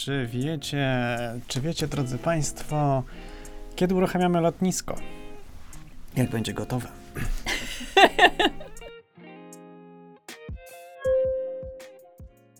[0.00, 3.02] Czy wiecie, czy wiecie, drodzy Państwo,
[3.76, 4.94] kiedy uruchamiamy lotnisko?
[6.16, 6.88] Jak będzie gotowe?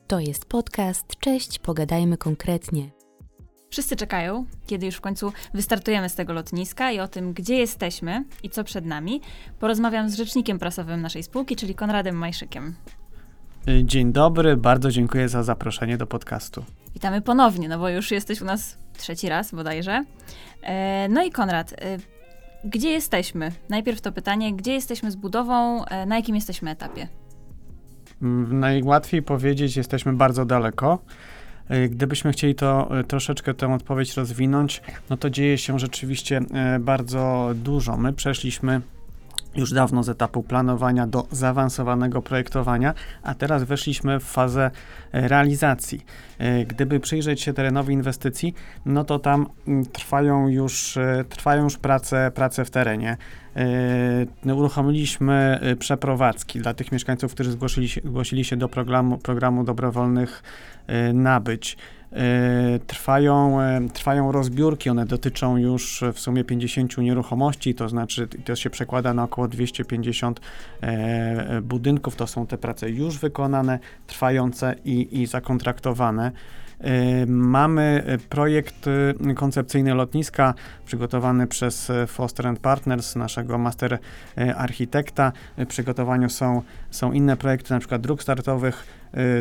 [0.07, 1.07] To jest podcast.
[1.21, 2.91] Cześć, pogadajmy konkretnie.
[3.71, 8.25] Wszyscy czekają, kiedy już w końcu wystartujemy z tego lotniska i o tym, gdzie jesteśmy
[8.43, 9.21] i co przed nami,
[9.59, 12.75] porozmawiam z rzecznikiem prasowym naszej spółki, czyli Konradem Majszykiem.
[13.85, 16.65] Dzień dobry, bardzo dziękuję za zaproszenie do podcastu.
[16.95, 20.05] Witamy ponownie, no bo już jesteś u nas trzeci raz bodajże.
[20.63, 21.99] E, no i Konrad, e,
[22.65, 23.53] gdzie jesteśmy?
[23.69, 27.09] Najpierw to pytanie, gdzie jesteśmy z budową, e, na jakim jesteśmy etapie?
[28.23, 30.99] Mm, Najłatwiej powiedzieć, jesteśmy bardzo daleko.
[31.91, 36.41] Gdybyśmy chcieli to troszeczkę tę odpowiedź rozwinąć, no to dzieje się rzeczywiście
[36.81, 37.97] bardzo dużo.
[37.97, 38.81] My przeszliśmy
[39.57, 44.71] już dawno z etapu planowania do zaawansowanego projektowania, a teraz weszliśmy w fazę
[45.13, 46.05] e, realizacji.
[46.39, 48.55] E, Gdyby przyjrzeć się terenowi inwestycji,
[48.87, 53.17] no to tam mm, trwają już, e, trwają już prace, prace w terenie.
[54.45, 60.43] Uruchomiliśmy przeprowadzki dla tych mieszkańców, którzy zgłosili się, zgłosili się do programu, programu dobrowolnych
[61.15, 61.77] nabyć.
[62.13, 68.57] E, Trwają, e, trwają rozbiórki, one dotyczą już w sumie 50 nieruchomości, to znaczy to
[68.57, 70.41] się przekłada na około 250
[70.81, 72.17] e, budynków.
[72.17, 76.33] To są te prace już wykonane, trwające i, i zakontraktowane.
[77.27, 78.87] Mamy projekt
[79.37, 80.55] koncepcyjny lotniska
[80.87, 83.99] przygotowany przez Foster Partners, naszego master
[84.57, 85.33] architekta.
[85.59, 88.87] W przygotowaniu są, są inne projekty, na przykład dróg startowych,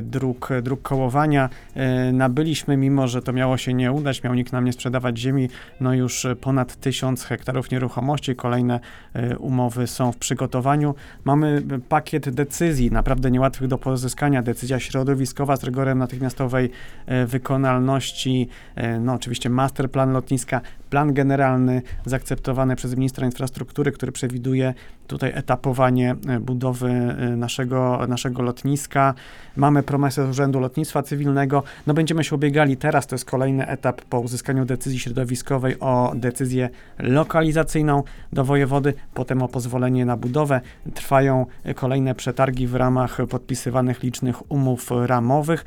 [0.02, 1.50] dróg, dróg kołowania.
[1.76, 5.50] E, Nabyliśmy, mimo że to miało się nie udać, miał nikt nam nie sprzedawać ziemi,
[5.82, 8.80] no już e, ponad 1000 hektarów nieruchomości, kolejne
[9.14, 10.96] e, umowy są w przygotowaniu.
[11.26, 16.72] Mamy e, pakiet decyzji, naprawdę niełatwych do pozyskania, decyzja środowiskowa z rygorem natychmiastowej
[17.06, 24.74] e, wykonalności, e, no oczywiście masterplan lotniska, plan generalny zaakceptowany przez ministra infrastruktury, który przewiduje
[25.10, 29.14] tutaj etapowanie e, budowy e, naszego, naszego lotniska.
[29.56, 31.64] Mamy promesę z Urzędu Lotnictwa Cywilnego.
[31.88, 36.70] No będziemy się ubiegali teraz, to jest kolejny etap po uzyskaniu decyzji środowiskowej o decyzję
[37.00, 38.04] lokalizacyjną
[38.34, 40.62] do wojewody, potem o pozwolenie na budowę.
[40.94, 45.66] Trwają e, kolejne przetargi w ramach podpisywanych licznych umów ramowych.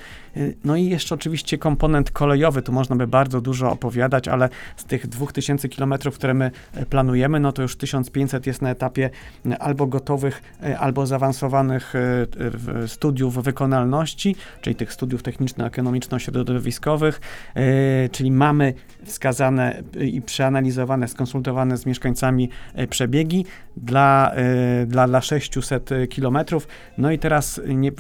[0.65, 5.07] No i jeszcze oczywiście komponent kolejowy, tu można by bardzo dużo opowiadać, ale z tych
[5.07, 6.51] 2000 km, które my
[6.91, 9.11] planujemy, no to już 1500 jest na etapie
[9.59, 17.21] albo gotowych, e, albo zaawansowanych e, studiów wykonalności, czyli tych studiów techniczno-ekonomiczno-środowiskowych,
[17.55, 22.49] e, czyli mamy wskazane i przeanalizowane, skonsultowane z mieszkańcami
[22.91, 24.33] przebiegi dla,
[24.87, 26.69] dla, dla 600 kilometrów.
[26.99, 27.93] No i teraz, nie,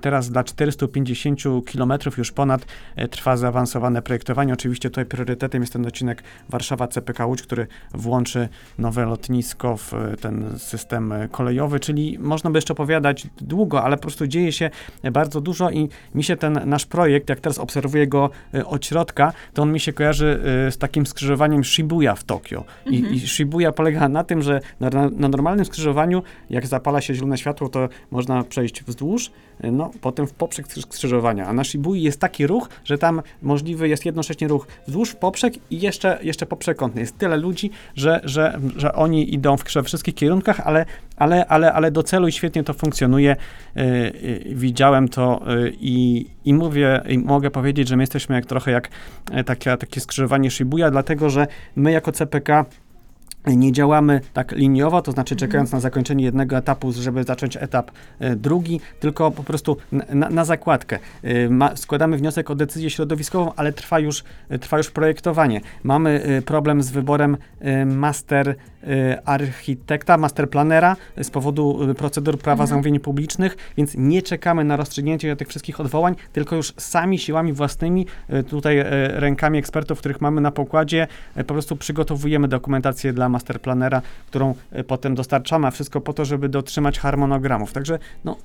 [0.00, 2.66] teraz dla 450 kilometrów już ponad
[3.10, 4.52] trwa zaawansowane projektowanie.
[4.52, 8.48] Oczywiście tutaj priorytetem jest ten odcinek Warszawa-CPK Łódź, który włączy
[8.78, 10.75] nowe lotnisko w ten system
[11.12, 14.70] e, kolejowy, czyli można by jeszcze opowiadać długo, ale po prostu dzieje się
[15.02, 18.86] e, bardzo dużo i mi się ten nasz projekt, jak teraz obserwuję go e, od
[18.86, 22.64] środka, to on mi się kojarzy z takim skrzyżowaniem Shibuya w Tokio.
[22.86, 23.14] I, Mhm.
[23.14, 27.68] I Shibuya polega na tym, że na, na, normalnym skrzyżowaniu, jak zapala się zielone światło,
[27.68, 29.30] to można przejść wzdłuż,
[29.72, 31.46] no potem w poprzek skrzyż- skrzyżowania.
[31.46, 35.54] A na Shibui jest taki ruch, że tam możliwy jest jednocześnie ruch wzdłuż, w poprzek
[35.70, 37.00] i jeszcze, jeszcze poprzekątny.
[37.00, 41.72] Jest tyle ludzi, że, że, że oni idą w we wszystkich kierunkach, ale, ale, ale,
[41.72, 43.30] ale do celu i świetnie to funkcjonuje.
[43.76, 44.12] E, e,
[44.54, 48.88] Widziałem to e, i, i mówię, i mogę powiedzieć, że my jesteśmy jak trochę jak
[49.46, 51.46] takie, takie skrzyżowanie Shibuya, dlatego że
[51.76, 52.64] my jako CPK
[53.46, 58.36] nie działamy tak liniowo, to znaczy czekając na zakończenie jednego etapu, żeby zacząć etap e,
[58.36, 60.98] drugi, tylko po prostu na, na, zakładkę.
[61.22, 65.60] E, ma, składamy wniosek o decyzję środowiskową, ale trwa już, e, trwa już projektowanie.
[65.82, 67.36] Mamy problem z wyborem
[67.86, 68.54] master
[69.24, 72.68] architekta, master planera z powodu procedur prawa Mhm.
[72.68, 78.06] zamówień publicznych, więc nie czekamy na rozstrzygnięcie tych wszystkich odwołań, tylko już sami siłami własnymi,
[78.48, 84.84] tutaj rękami ekspertów, których mamy na pokładzie, po prostu przygotowujemy dokumentację dla masterplanera, którą e,
[84.84, 87.72] potem dostarczamy, a wszystko po to, żeby dotrzymać harmonogramów.
[87.72, 88.36] Także no,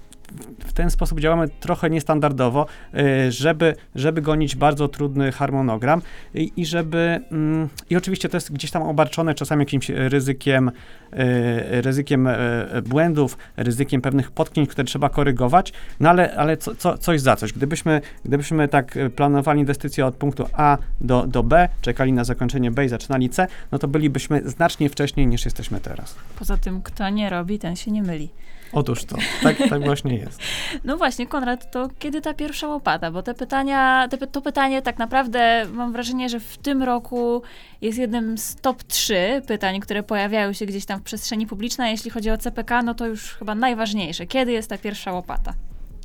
[0.59, 6.01] w- ten sposób działamy trochę niestandardowo, e, żeby, żeby gonić bardzo trudny harmonogram
[6.33, 10.71] i, i żeby, mm, i oczywiście to jest gdzieś tam obarczone czasami jakimś ryzykiem,
[11.13, 12.37] e, ryzykiem e,
[12.85, 17.53] błędów, ryzykiem pewnych potknięć, które trzeba korygować, no ale, ale co, co, coś za coś.
[17.53, 22.71] Gdybyśmy, gdybyśmy tak e, planowali inwestycje od punktu A do, do B, czekali na zakończenie
[22.71, 26.15] B i zaczynali C, no to bylibyśmy znacznie wcześniej niż jesteśmy teraz.
[26.39, 28.29] Poza tym, kto nie robi, ten się nie myli.
[28.73, 30.39] Otóż to, tak, tak właśnie jest.
[30.83, 33.11] No właśnie, Konrad, to kiedy ta pierwsza łopata?
[33.11, 37.41] Bo te pytania, te, to pytanie tak naprawdę mam wrażenie, że w tym roku
[37.81, 41.91] jest jednym z top 3 pytań, które pojawiają się gdzieś tam w przestrzeni publicznej.
[41.91, 44.27] Jeśli chodzi o CPK, no to już chyba najważniejsze.
[44.27, 45.53] Kiedy jest ta pierwsza łopata?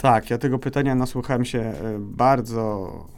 [0.00, 3.15] Tak, ja tego pytania nasłuchałem się e, bardzo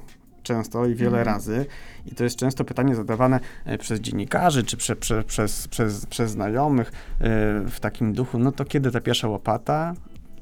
[0.49, 1.27] często i wiele Mhm.
[1.37, 1.67] razy.
[2.07, 6.31] I to jest często pytanie zadawane e, przez dziennikarzy czy prze, prze, przez, przez, przez
[6.31, 6.93] znajomych e,
[7.71, 9.95] w takim duchu, no to kiedy ta pierwsza łopata?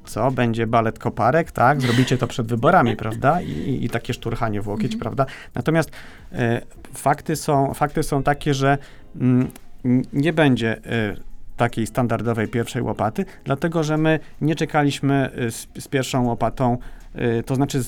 [0.05, 0.31] Co?
[0.31, 1.81] Będzie balet koparek, tak?
[1.81, 3.41] Zrobicie to przed wyborami, prawda?
[3.41, 5.01] I, i, i takie szturchanie w łokieć, Mhm.
[5.01, 5.27] prawda?
[5.55, 5.91] Natomiast
[6.33, 6.61] e,
[6.95, 8.79] fakty, są, fakty są takie, że
[9.21, 9.51] mm,
[10.13, 10.81] nie będzie
[11.57, 16.79] takiej standardowej pierwszej łopaty, dlatego że my nie czekaliśmy z, z pierwszą łopatą,
[17.47, 17.81] to znaczy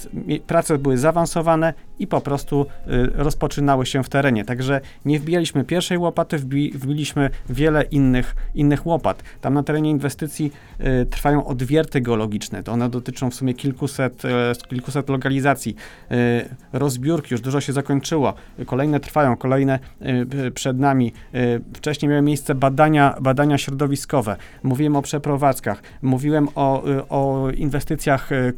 [0.46, 4.44] prace były zaawansowane i po prostu y, rozpoczynały się w terenie.
[4.44, 9.22] Także nie wbijaliśmy pierwszej łopaty, wbi, wbiliśmy wiele innych, innych łopat.
[9.40, 12.62] Tam na terenie inwestycji y, trwają odwierty geologiczne.
[12.62, 14.22] To one dotyczą w sumie kilkuset,
[14.68, 15.76] kilkuset lokalizacji.
[16.12, 18.34] Y, rozbiórki już dużo się zakończyło.
[18.66, 21.12] Kolejne trwają, kolejne y, y, przed nami.
[21.34, 24.36] Y, Wcześniej miały miejsce badania, badania środowiskowe.
[24.62, 25.82] Mówiłem o przeprowadzkach.
[26.02, 28.54] Mówiłem o, y, o inwestycjach y,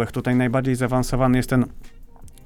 [0.00, 0.12] kolejowych.
[0.12, 1.64] Tutaj najbardziej zaawansowany jest ten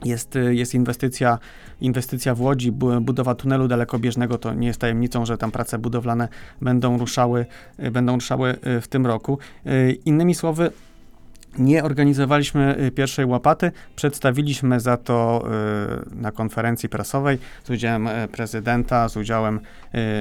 [0.05, 1.39] jest, y, jest inwestycja,
[1.81, 4.39] inwestycja w Łodzi, bu- budowa tunelu dalekobieżnego.
[4.39, 6.29] To nie jest tajemnicą, że tam prace budowlane
[6.61, 7.47] będą ruszały,
[7.79, 9.39] y, będą ruszały y, w tym roku.
[10.05, 10.71] Innymi słowy,
[11.59, 15.45] nie organizowaliśmy pierwszej łapaty, przedstawiliśmy za to
[16.15, 19.61] na konferencji prasowej z udziałem prezydenta, z udziałem,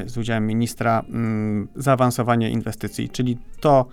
[0.05, 3.85] z udziałem ministra mm, zaawansowanie inwestycji, czyli to,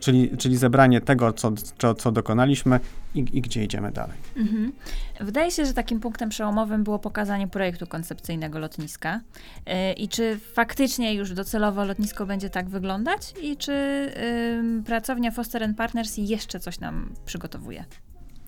[0.00, 2.80] czyli, czyli zebranie tego, co, co, co dokonaliśmy
[3.14, 4.16] i, i gdzie idziemy dalej.
[4.36, 4.72] Mhm.
[5.20, 9.20] Wydaje się, że takim punktem przełomowym było pokazanie projektu koncepcyjnego lotniska.
[9.66, 13.34] Yy, I czy faktycznie już docelowo lotnisko będzie tak wyglądać?
[13.42, 17.84] I czy ym, pracownia Foster Partners jeszcze coś nam przygotowuje?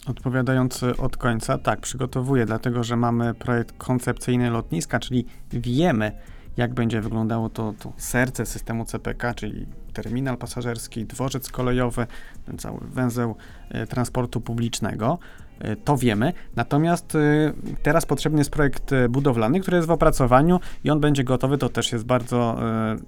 [0.06, 6.12] Odpowiadając y, od końca, tak, przygotowuję, dlatego że mamy projekt koncepcyjny lotniska, czyli wiemy,
[6.58, 12.06] jak będzie wyglądało to, to serce systemu CPK, czyli terminal pasażerski, dworzec kolejowy,
[12.46, 13.36] ten cały węzeł
[13.74, 15.18] y, transportu publicznego.
[15.64, 16.32] Y, To wiemy.
[16.56, 17.52] Natomiast y,
[17.82, 21.58] teraz potrzebny jest projekt budowlany, który jest w opracowaniu i on będzie gotowy.
[21.58, 22.58] To też jest bardzo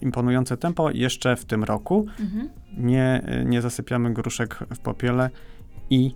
[0.00, 2.48] imponujące tempo jeszcze w tym roku Mhm.
[2.78, 5.30] nie, nie zasypiamy gruszek w popiele
[5.90, 6.14] i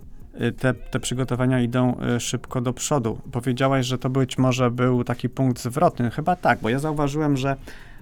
[0.59, 3.21] te, te przygotowania idą y, szybko do przodu.
[3.31, 6.11] Powiedziałaś, że to być może był taki punkt zwrotny.
[6.11, 7.55] Chyba tak, bo ja zauważyłem, że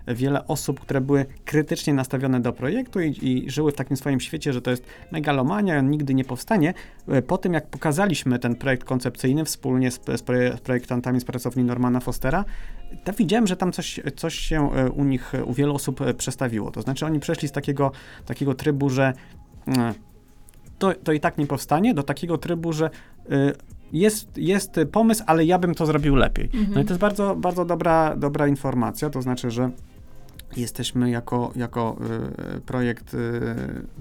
[0.08, 4.54] wiele osób, które były krytycznie nastawione do projektu i, i żyły w takim swoim świecie,
[4.54, 6.74] że to jest megalomania, on nigdy nie powstanie.
[7.14, 11.26] y, Po tym, jak pokazaliśmy ten projekt koncepcyjny wspólnie z, z proje- z projektantami z
[11.26, 12.46] pracowni Normana Fostera,
[13.04, 16.14] to widziałem, że tam coś, coś się y, u nich, y, u wielu osób y,
[16.14, 16.72] przestawiło.
[16.72, 17.92] To znaczy oni przeszli z takiego,
[18.26, 19.14] takiego trybu, że
[19.68, 19.72] y,
[20.84, 22.90] to, to i tak nie powstanie, do takiego trybu, że
[23.32, 23.54] y,
[23.94, 26.50] jest, jest pomysł, ale ja bym to zrobił lepiej.
[26.54, 26.86] No i Mhm.
[26.88, 29.72] to jest bardzo, bardzo dobra, dobra informacja, to znaczy, że
[30.58, 31.98] jesteśmy jako, jako
[32.58, 33.42] y, projekt y,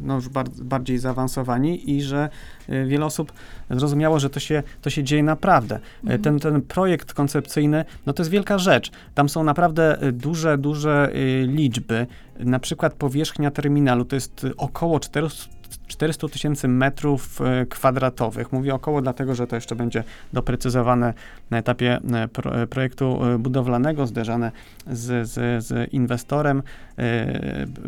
[0.02, 2.28] no już bar, bardziej zaawansowani i że
[2.68, 3.32] y, wiele osób
[3.70, 5.78] zrozumiało, że to się, to się dzieje naprawdę.
[6.02, 6.22] Mhm.
[6.22, 8.90] Ten, ten projekt koncepcyjny, no to jest wielka rzecz.
[9.14, 12.06] Tam są naprawdę y, duże, duże y, liczby.
[12.38, 18.52] Na przykład powierzchnia terminalu to jest y, około 400 400 tysięcy metrów e, kwadratowych.
[18.52, 21.14] Mówię około, dlatego że to jeszcze będzie doprecyzowane
[21.50, 24.52] na etapie e, pro, e, projektu budowlanego, zderzane
[24.86, 26.62] z, z, z inwestorem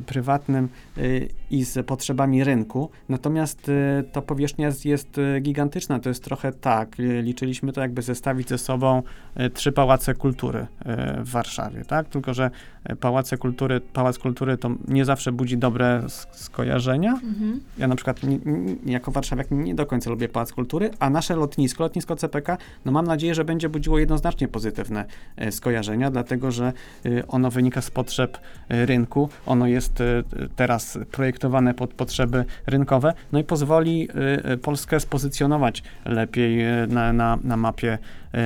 [0.07, 1.01] prywatnym e,
[1.51, 2.91] i z potrzebami rynku.
[3.09, 5.99] Natomiast e, ta powierzchnia jest, e, gigantyczna.
[5.99, 7.01] To jest trochę tak.
[7.01, 9.03] e, Liczyliśmy to, jakby zestawić ze sobą
[9.35, 12.09] e, trzy pałace kultury e, w Warszawie, tak?
[12.09, 12.51] Tylko, że
[12.85, 17.13] e, pałace kultury, pałac kultury to nie zawsze budzi dobre sk- skojarzenia.
[17.13, 17.61] Mhm.
[17.79, 18.39] Ja na przykład nie,
[18.87, 23.07] jako warszawiak nie do końca lubię Pałac Kultury, a nasze lotnisko, lotnisko CPK, no mam
[23.07, 25.05] nadzieję, że będzie budziło jednoznacznie pozytywne
[25.37, 26.73] e, skojarzenia, dlatego że
[27.07, 30.23] e, ono wynika z potrzeb e, rynku, ono jest e,
[30.57, 37.39] teraz projektowane pod potrzeby rynkowe, no i pozwoli e, e, Polskę spozycjonować lepiej na, na,
[37.45, 37.99] na mapie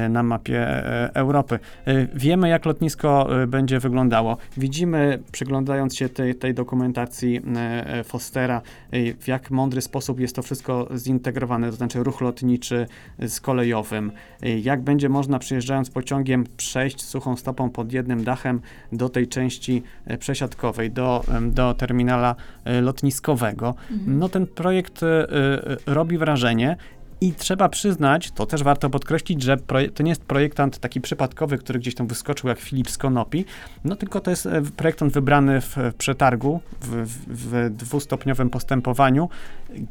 [0.09, 1.59] na mapie e, Europy.
[1.87, 4.37] E, Wiemy, jak lotnisko e, będzie wyglądało.
[4.57, 10.37] Widzimy, przyglądając się tej, tej dokumentacji e, e, Fostera, e, w jak mądry sposób jest
[10.37, 12.87] to wszystko zintegrowane, to znaczy ruch lotniczy
[13.19, 18.61] e, z kolejowym, e, jak będzie można przyjeżdżając pociągiem przejść suchą stopą pod jednym dachem
[18.93, 23.75] do tej części e, przesiadkowej, do, do terminala e, lotniskowego.
[23.91, 24.19] Mhm.
[24.19, 26.77] No ten projekt e, e, robi wrażenie
[27.21, 29.57] I trzeba przyznać, to też warto podkreślić, że
[29.95, 33.45] to nie jest projektant taki przypadkowy, który gdzieś tam wyskoczył jak Filip z Konopi,
[33.85, 39.29] no tylko to jest e, projektant wybrany w, przetargu, w, w, w dwustopniowym postępowaniu,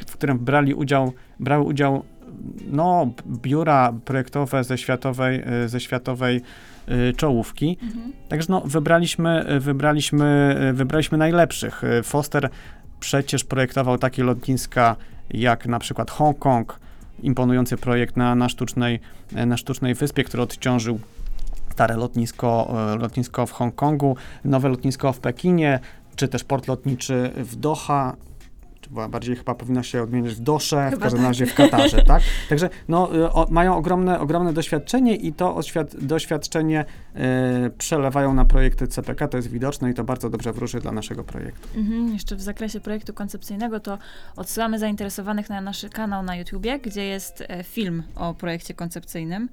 [0.07, 2.03] w którym brali udział, brały udział
[2.71, 6.41] no, biura projektowe ze światowej, e, ze światowej
[6.87, 7.77] e, czołówki.
[7.81, 8.13] Mhm.
[8.29, 11.81] Także no, wybraliśmy, wybraliśmy, wybraliśmy najlepszych.
[12.03, 12.49] Foster
[12.99, 14.95] przecież projektował takie lotniska
[15.31, 16.79] jak na przykład Hongkong,
[17.23, 18.99] imponujący projekt na, na, sztucznej,
[19.31, 20.99] na sztucznej wyspie, który odciążył
[21.71, 25.79] stare lotnisko, e, lotnisko w Hongkongu, nowe lotnisko w Pekinie,
[26.15, 28.15] czy też port lotniczy w Doha,
[28.81, 31.27] czy bardziej chyba powinno się odmienić w Dosze, w Chyba każdym tak.
[31.27, 32.23] razie w Katarze, tak?
[32.49, 38.45] Także no, y, o, mają ogromne, ogromne doświadczenie i to oświad, doświadczenie e, przelewają na
[38.45, 41.67] projekty CPK, to jest widoczne i to bardzo dobrze wróży dla naszego projektu.
[41.75, 43.97] Mhm, jeszcze w zakresie projektu koncepcyjnego to
[44.35, 49.49] odsyłamy zainteresowanych na nasz kanał na YouTubie, gdzie jest e, film o projekcie koncepcyjnym,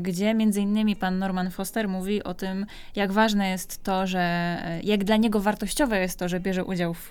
[0.00, 2.66] gdzie między innymi pan Norman Foster mówi o tym,
[2.96, 6.94] jak ważne jest to, że e, jak dla niego wartościowe jest to, że bierze udział
[6.94, 7.10] w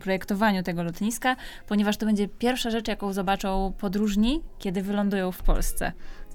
[0.00, 1.36] projektowaniu tego lotniska,
[1.68, 5.86] ponieważ to będzie pierwsza rzecz, jaką zobaczą podróżni, kiedy wylądują w Polsce.
[5.86, 5.92] e,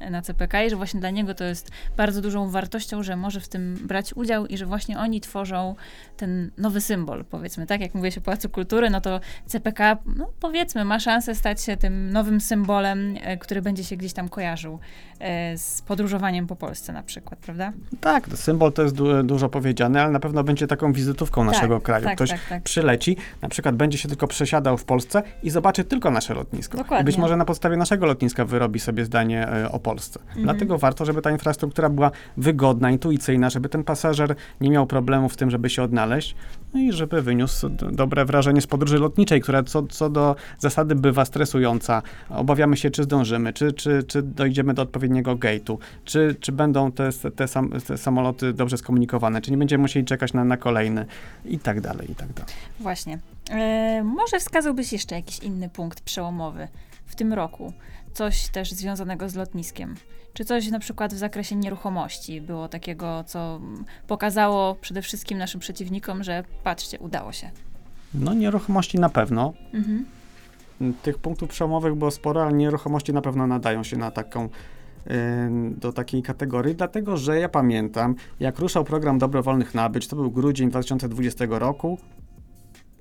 [0.10, 3.48] na CPK i że właśnie dla niego to jest bardzo dużą wartością, że może w
[3.48, 5.76] tym brać udział i że właśnie oni tworzą
[6.18, 7.82] ten nowy symbol, powiedzmy, tak?
[7.82, 11.78] Jak mówię się o Pałacu Kultury, no to CPK, no powiedzmy, ma szansę stać się
[11.78, 14.80] tym nowym symbolem, e, który będzie się gdzieś tam kojarzył
[15.20, 17.74] e, z podróżowaniem po Polsce na przykład, prawda?
[18.02, 21.84] Tak, symbol to jest du- dużo powiedziane, ale na pewno będzie taką wizytówką naszego tak,
[21.84, 22.04] kraju.
[22.06, 22.64] Tak, Ktoś tak, tak.
[22.64, 26.78] przyleci, na przykład będzie się tylko przesiadał w Polsce i zobaczy tylko nasze lotnisko.
[26.78, 27.02] Dokładnie.
[27.02, 30.20] I być może na podstawie naszego lotniska wyrobi sobie zdanie e, o Polsce.
[30.20, 30.44] Mhm.
[30.44, 35.38] Dlatego warto, żeby ta infrastruktura była wygodna, intuicyjna, żeby ten pasażer nie miał problemu w
[35.38, 36.36] tym, żeby się odnaleźć,
[36.74, 41.26] no i żeby wyniósł dobre wrażenie z podróży lotniczej, która co, co do zasady bywa
[41.26, 42.02] stresująca.
[42.30, 47.10] Obawiamy się, czy zdążymy, czy, czy, czy dojdziemy do odpowiedniego gate'u, czy, czy będą te,
[47.36, 51.06] te, sam, te samoloty dobrze skomunikowane, czy nie będziemy musieli czekać na, na kolejny
[51.46, 52.54] i tak dalej, i tak dalej.
[52.80, 53.20] Właśnie.
[53.52, 56.68] E, może wskazałbyś jeszcze jakiś inny punkt przełomowy
[57.06, 57.74] w tym roku?
[58.18, 59.96] Coś też związanego z lotniskiem?
[60.34, 63.60] Czy coś na przykład w zakresie nieruchomości było takiego, co
[64.08, 67.52] pokazało przede wszystkim naszym przeciwnikom, że patrzcie, udało się?
[68.14, 69.54] No nieruchomości na pewno.
[69.74, 70.06] Mhm.
[71.04, 74.50] Tych punktów przełomowych było sporo, ale nieruchomości na pewno nadają się na taką
[75.12, 80.32] ym, do takiej kategorii, dlatego że ja pamiętam, jak ruszał program dobrowolnych nabyć, to był
[80.32, 81.98] grudzień 2020 roku.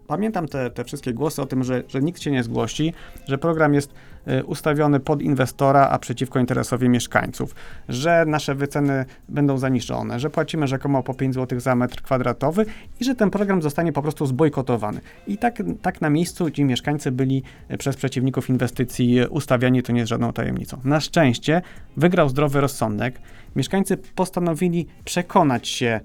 [0.07, 2.93] Pamiętam te, te wszystkie głosy o tym, że, że nikt się nie zgłosi,
[3.29, 3.95] że program jest y,
[4.47, 7.55] ustawiony pod inwestora, a przeciwko interesowi mieszkańców,
[7.89, 12.67] że nasze wyceny będą zaniżone, że płacimy rzekomo po 5 zł za metr kwadratowy
[13.01, 15.01] i że ten program zostanie po prostu zbojkotowany.
[15.27, 19.93] I tak, tak na miejscu ci mieszkańcy byli y, przez przeciwników inwestycji y, ustawiani, to
[19.93, 20.81] nie jest żadną tajemnicą.
[20.85, 21.63] Na szczęście
[21.97, 23.21] wygrał zdrowy rozsądek.
[23.57, 26.01] Mieszkańcy postanowili przekonać się,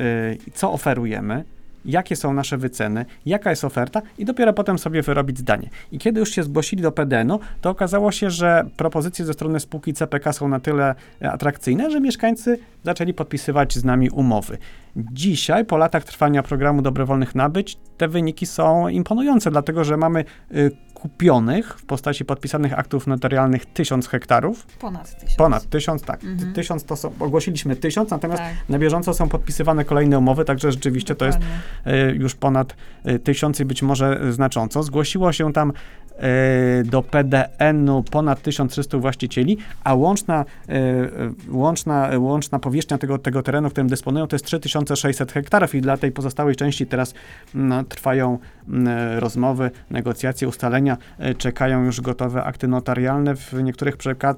[0.00, 1.44] y, co oferujemy,
[1.88, 5.70] jakie są nasze wyceny, jaka jest oferta i dopiero potem sobie wyrobić zdanie.
[5.92, 9.94] I kiedy już się zgłosili do PDN-u, to okazało się, że propozycje ze strony spółki
[9.94, 14.58] CPK są na tyle e, atrakcyjne, że mieszkańcy zaczęli podpisywać z nami umowy.
[14.96, 20.70] Dzisiaj, po latach trwania programu dobrowolnych nabyć, te wyniki są imponujące, dlatego że mamy y,
[21.00, 24.66] kupionych w postaci podpisanych aktów notarialnych tysiąc hektarów.
[24.66, 25.36] Ponad tysiąc.
[25.36, 26.24] Ponad tysiąc, tak.
[26.24, 26.52] Mhm.
[26.52, 31.14] Tysiąc to są, ogłosiliśmy tysiąc, natomiast Tak, na bieżąco są podpisywane kolejne umowy, także rzeczywiście
[31.14, 32.02] to jest dokładnie.
[32.10, 34.82] e, już ponad e, tysiąc i być może znacząco.
[34.82, 35.72] Zgłosiło się tam
[36.84, 41.08] do PDN-u ponad 1300 właścicieli, a łączna, e, e,
[41.50, 45.96] łączna, e, łączna powierzchnia tego, tego terenu, którym dysponują, to jest 3600 hektarów i dla
[45.96, 47.14] tej pozostałej części teraz
[47.54, 48.38] mm, trwają
[49.18, 53.96] rozmowy, negocjacje, ustalenia, e, czekają już gotowe akty notarialne w niektórych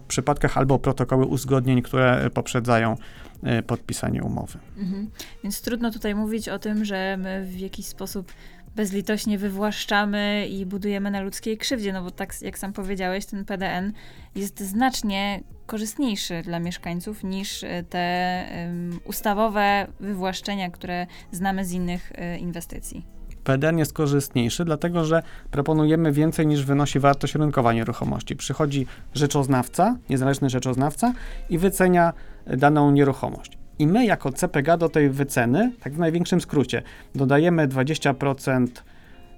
[0.08, 2.96] przypadkach albo protokoły uzgodnień, które e, poprzedzają
[3.42, 4.58] e, podpisanie umowy.
[4.78, 5.10] Mhm.
[5.42, 8.32] Więc trudno tutaj mówić o tym, że my w jakiś sposób
[8.76, 13.92] bezlitośnie wywłaszczamy i budujemy na ludzkiej krzywdzie, no bo tak jak sam powiedziałeś, ten PDN
[14.34, 22.12] jest znacznie korzystniejszy dla mieszkańców niż e, te em, ustawowe wywłaszczenia, które znamy z innych
[22.14, 23.06] e, inwestycji.
[23.44, 28.36] PDN jest korzystniejszy, dlatego że proponujemy więcej niż wynosi wartość rynkowa nieruchomości.
[28.36, 31.12] Przychodzi rzeczoznawca, niezależny rzeczoznawca
[31.50, 32.12] i wycenia
[32.46, 33.59] daną nieruchomość.
[33.80, 36.82] I my jako CPG do tej wyceny, tak w największym skrócie,
[37.14, 38.66] dodajemy 20%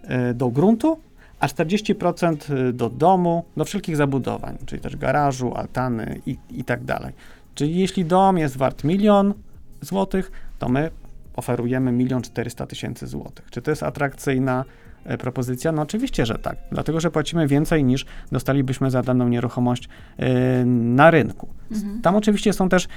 [0.03, 1.01] e, do gruntu,
[1.41, 7.13] a 40% do domu, do wszelkich zabudowań, czyli też garażu, altany i, i tak dalej.
[7.55, 9.35] Czyli jeśli dom jest wart milion
[9.81, 10.91] złotych, to my
[11.37, 13.51] oferujemy milion czterysta tysięcy złotych.
[13.51, 14.82] Czy to jest atrakcyjna, e,
[15.19, 15.73] propozycja?
[15.73, 16.57] No oczywiście, że tak.
[16.73, 21.49] Dlatego, że płacimy więcej niż dostalibyśmy za daną nieruchomość e, na rynku.
[21.73, 22.03] Mhm.
[22.03, 22.89] Tam oczywiście są też e,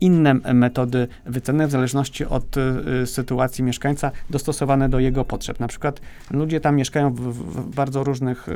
[0.00, 5.60] inne metody wyceny w zależności od e, sytuacji mieszkańca, dostosowane do jego potrzeb.
[5.60, 8.46] Na przykład ludzie tam mieszkają w, w, bardzo różnych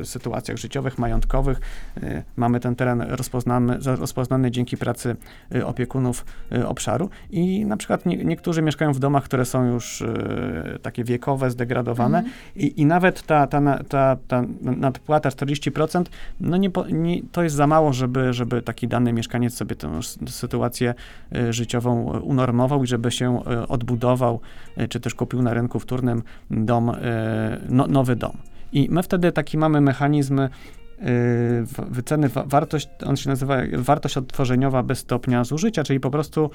[0.00, 1.60] e, sytuacjach życiowych, majątkowych.
[2.02, 5.16] E, Mamy ten teren rozpoznany, rozpoznany dzięki pracy
[5.54, 10.02] e, opiekunów e, obszaru i na przykład nie, niektórzy mieszkają w domach, które są już
[10.02, 12.34] e, takie wiekowe, zdegradowane Mhm.
[12.56, 16.04] I, i nawet ta, ta, ta, ta nadpłata 40%,
[16.40, 20.94] no nie, nie, to jest za mało, żeby, żeby taki dany mieszkaniec sobie tę sytuację
[21.34, 24.40] e, życiową e, unormował i żeby się e, odbudował,
[24.88, 26.92] czy też kupił na rynku wtórnym dom,
[27.68, 28.32] no, nowy dom.
[28.72, 30.40] I my wtedy taki mamy mechanizm
[31.90, 36.50] wyceny, wa- wartość, on się nazywa wartość odtworzeniowa bez stopnia zużycia, czyli po prostu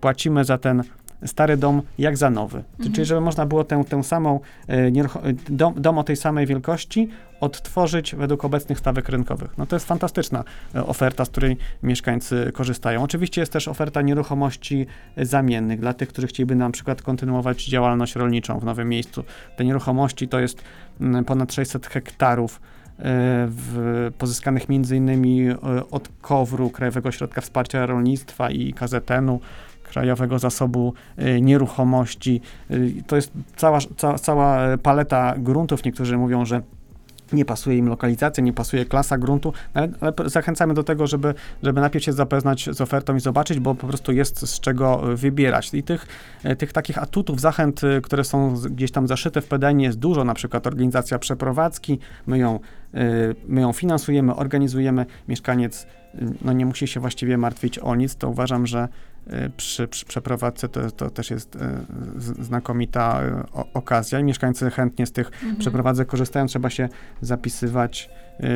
[0.00, 0.82] płacimy za ten
[1.26, 2.58] stary dom jak za nowy.
[2.58, 2.92] Mhm.
[2.92, 4.92] Czyli żeby można było tę, tę samą e, e,
[5.48, 7.08] dom, dom o tej samej wielkości
[7.40, 9.58] odtworzyć według obecnych stawek rynkowych.
[9.58, 13.02] No to jest fantastyczna e, oferta, z której mieszkańcy korzystają.
[13.02, 14.86] Oczywiście jest też oferta nieruchomości
[15.16, 19.24] zamiennych dla tych, którzy chcieliby na przykład kontynuować działalność rolniczą w nowym miejscu.
[19.56, 20.62] Te nieruchomości to jest
[21.00, 22.60] mm, ponad 600 hektarów
[23.48, 25.50] w, pozyskanych między innymi
[25.90, 29.40] od KOWR-u, Krajowego Ośrodka Wsparcia Rolnictwa i KZN-u,
[29.92, 32.40] Krajowego Zasobu e, Nieruchomości.
[32.70, 35.84] E, To jest cała, ca, cała paleta gruntów.
[35.84, 36.62] Niektórzy mówią, że
[37.32, 41.80] nie pasuje im lokalizacja, nie pasuje klasa gruntu, ale, ale zachęcamy do tego, żeby, żeby
[41.80, 45.74] najpierw się zapoznać z ofertą i zobaczyć, bo po prostu jest z czego e, wybierać.
[45.74, 46.06] I tych,
[46.58, 50.66] tych takich atutów, zachęt, które są gdzieś tam zaszyte w PDN jest dużo, na przykład
[50.66, 52.60] organizacja przeprowadzki, my ją,
[53.48, 55.86] my ją finansujemy, organizujemy, mieszkaniec
[56.42, 58.88] no nie musi się właściwie martwić o nic, to uważam, że
[59.56, 61.84] przy, przy przeprowadzce to, to też jest e,
[62.16, 65.56] z- znakomita e, o- okazja i mieszkańcy chętnie z tych Mhm.
[65.56, 66.88] przeprowadzek korzystają, trzeba się
[67.20, 68.10] zapisywać,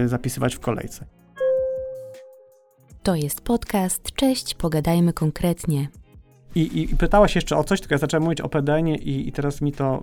[0.04, 1.06] y, zapisywać w kolejce.
[3.02, 4.02] To jest podcast.
[4.14, 5.88] Cześć, pogadajmy konkretnie.
[6.54, 9.32] I, i, I pytałaś jeszcze o coś, tylko ja zacząłem mówić o PDN-ie i, i
[9.32, 10.02] teraz mi to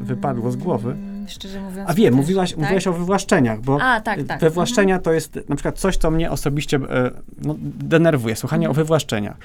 [0.00, 0.90] y, wypadło z głowy.
[0.92, 1.90] Mm, Szczerze mówiąc.
[1.90, 2.58] A wiem, mówiłaś, tak?
[2.58, 4.40] mówiłaś o wywłaszczeniach, bo A, tak, tak.
[4.40, 7.10] wywłaszczenia to jest na przykład coś, co mnie osobiście e,
[7.44, 8.70] no, denerwuje, słuchanie Mhm.
[8.70, 9.36] o wywłaszczeniach.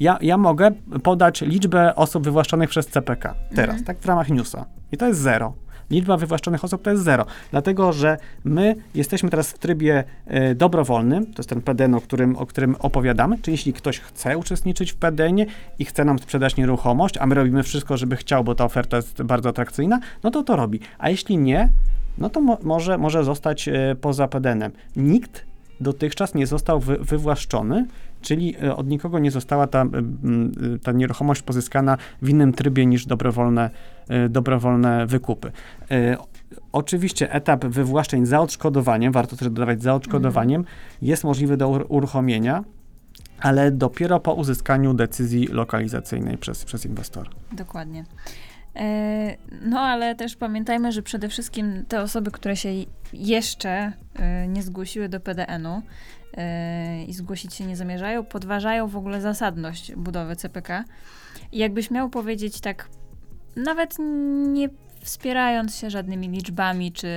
[0.00, 0.70] Ja, ja mogę
[1.02, 3.84] podać liczbę osób wywłaszczonych przez CPK teraz, Mhm.
[3.84, 4.64] tak w ramach newsa.
[4.92, 5.54] I to jest zero.
[5.92, 7.26] Liczba wywłaszczonych osób to jest zero.
[7.50, 12.36] Dlatego, że my jesteśmy teraz w trybie e, dobrowolnym, to jest ten PDN, o którym,
[12.36, 15.46] o którym opowiadamy, czyli jeśli ktoś chce uczestniczyć w PDN-ie
[15.78, 19.22] i chce nam sprzedać nieruchomość, a my robimy wszystko, żeby chciał, bo ta oferta jest
[19.22, 20.80] bardzo atrakcyjna, no to to robi.
[20.98, 21.68] A jeśli nie,
[22.18, 24.72] no to mo może, może zostać e, poza PDN-em.
[24.96, 25.44] Nikt
[25.80, 27.86] dotychczas nie został wy wywłaszczony,
[28.22, 33.06] czyli e, od nikogo nie została ta, y, ta nieruchomość pozyskana w innym trybie niż
[33.06, 33.70] dobrowolne,
[34.30, 35.52] dobrowolne wykupy.
[35.90, 36.16] E,
[36.72, 40.64] Oczywiście etap wywłaszczeń za odszkodowaniem, warto też dodawać za odszkodowaniem,
[41.02, 42.64] jest możliwy do ur- uruchomienia,
[43.40, 47.30] ale dopiero po uzyskaniu decyzji lokalizacyjnej przez, przez inwestora.
[47.52, 48.04] Dokładnie.
[48.76, 52.68] E, No, ale też pamiętajmy, że przede wszystkim te osoby, które się
[53.12, 55.82] jeszcze e, nie zgłosiły do PDN-u
[56.36, 60.84] e, i zgłosić się nie zamierzają, podważają w ogóle zasadność budowy CPK.
[61.52, 62.88] I jakbyś miał powiedzieć tak,
[63.56, 63.96] nawet
[64.46, 64.68] nie
[65.00, 67.08] wspierając się żadnymi liczbami czy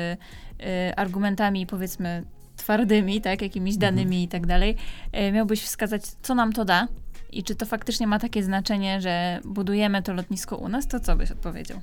[0.60, 2.24] e, argumentami, powiedzmy,
[2.56, 4.76] twardymi, tak, jakimiś danymi i tak dalej,
[5.12, 6.88] e, miałbyś wskazać, co nam to da,
[7.32, 11.16] i czy to faktycznie ma takie znaczenie, że budujemy to lotnisko u nas, to co
[11.16, 11.80] byś odpowiedział?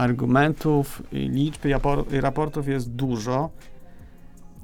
[0.00, 3.50] argumentów, liczb i rapor- i raportów jest dużo.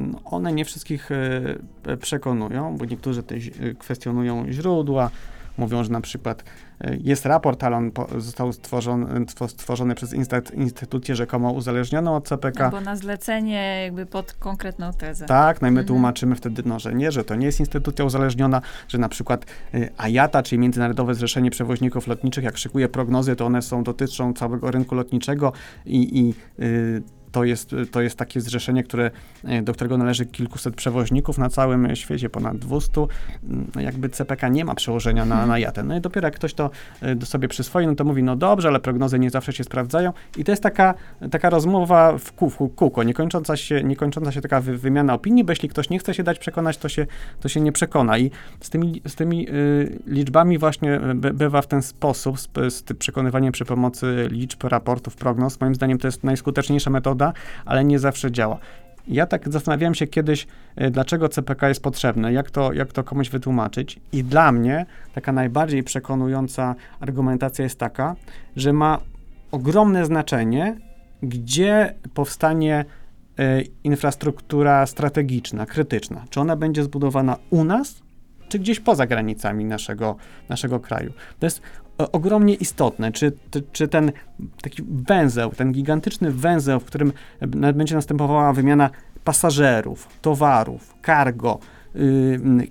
[0.01, 3.35] No, one nie wszystkich e, przekonują, bo niektórzy te,
[3.79, 5.11] kwestionują źródła,
[5.59, 6.45] mówią, że na przykład
[6.81, 12.29] e, jest raport, ale on został stworzony, tw- stworzony przez instyt- instytucję rzekomo uzależnioną od
[12.29, 12.65] CPK.
[12.65, 15.27] Albo na zlecenie jakby pod konkretną tezę.
[15.27, 15.87] Tak, no i my Mhm.
[15.87, 19.47] tłumaczymy wtedy, no, że nie, że to nie jest instytucja uzależniona, że na przykład
[19.97, 24.95] AJATA, czyli Międzynarodowe Zrzeszenie Przewoźników Lotniczych, jak szykuje prognozy, to one są, dotyczą całego rynku
[24.95, 25.53] lotniczego
[25.87, 27.03] i, i y,
[27.37, 29.11] to jest, to jest takie zrzeszenie, które,
[29.45, 33.07] y, do którego należy kilkuset przewoźników na całym świecie, ponad 200.
[33.45, 35.83] Mm, jakby CPK nie ma przełożenia na, na JATę.
[35.83, 36.71] No i dopiero jak ktoś to
[37.23, 40.13] y, sobie przyswoi, no to mówi, no dobrze, ale prognozy nie zawsze się sprawdzają.
[40.37, 40.95] I to jest taka,
[41.31, 45.69] taka rozmowa w, kół, kółko, niekończąca się, niekończąca się taka wy, wymiana opinii, bo jeśli
[45.69, 47.07] ktoś nie chce się dać przekonać, to się,
[47.41, 48.19] to się nie przekona.
[48.19, 52.83] I z tymi, z tymi y, liczbami właśnie by, bywa w ten sposób, z, z
[52.99, 55.61] przekonywaniem przy pomocy liczb, raportów, prognoz.
[55.61, 57.26] Moim zdaniem to jest najskuteczniejsza metoda,
[57.65, 58.59] ale nie zawsze działa.
[59.09, 60.47] Ja tak zastanawiałem się kiedyś,
[60.81, 64.01] y, dlaczego CPK jest potrzebne, jak to, jak to komuś wytłumaczyć.
[64.13, 68.17] I dla mnie taka najbardziej przekonująca argumentacja jest taka,
[68.57, 68.99] że ma
[69.51, 70.77] ogromne znaczenie
[71.23, 72.85] gdzie powstanie
[73.39, 76.25] e, infrastruktura strategiczna, krytyczna.
[76.31, 78.03] Czy ona będzie zbudowana u nas,
[78.49, 80.17] czy gdzieś poza granicami naszego,
[80.49, 81.13] naszego kraju.
[81.39, 81.63] To jest
[81.99, 83.33] ogromnie istotne, czy,
[83.73, 84.13] czy, ten
[84.63, 87.13] taki węzeł, ten gigantyczny węzeł, w którym
[87.75, 88.91] będzie następowała wymiana
[89.25, 91.59] pasażerów, towarów, cargo,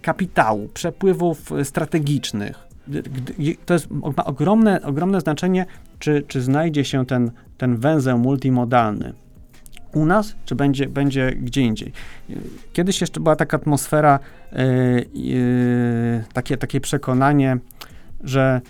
[0.02, 2.68] kapitału, przepływów strategicznych.
[3.66, 5.66] To jest, ma ogromne, ogromne znaczenie,
[6.00, 9.14] czy, czy znajdzie się ten, ten węzeł multimodalny
[9.96, 11.92] u nas, czy będzie, będzie gdzie indziej.
[12.74, 14.20] Kiedyś jeszcze była taka atmosfera,
[14.54, 14.58] y,
[15.16, 17.58] y, takie, takie przekonanie,
[18.24, 18.62] że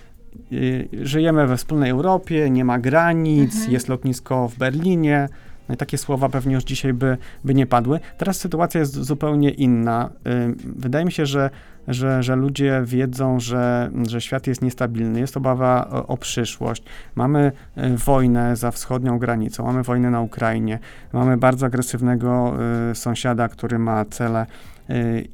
[0.51, 3.71] y, żyjemy we wspólnej Europie, nie ma granic, Mhm.
[3.73, 5.29] jest lotnisko w Berlinie.
[5.69, 7.99] No i takie słowa pewnie już dzisiaj by, by nie padły.
[8.17, 10.09] Teraz sytuacja jest zupełnie inna.
[10.27, 11.49] Y, Wydaje mi się, że,
[11.87, 16.83] że, że ludzie wiedzą, że, że świat jest niestabilny, jest obawa o, o przyszłość.
[17.15, 20.79] Mamy y, wojnę za wschodnią granicą, mamy wojnę na Ukrainie,
[21.13, 22.53] mamy bardzo agresywnego
[22.91, 24.45] y, sąsiada, który ma cele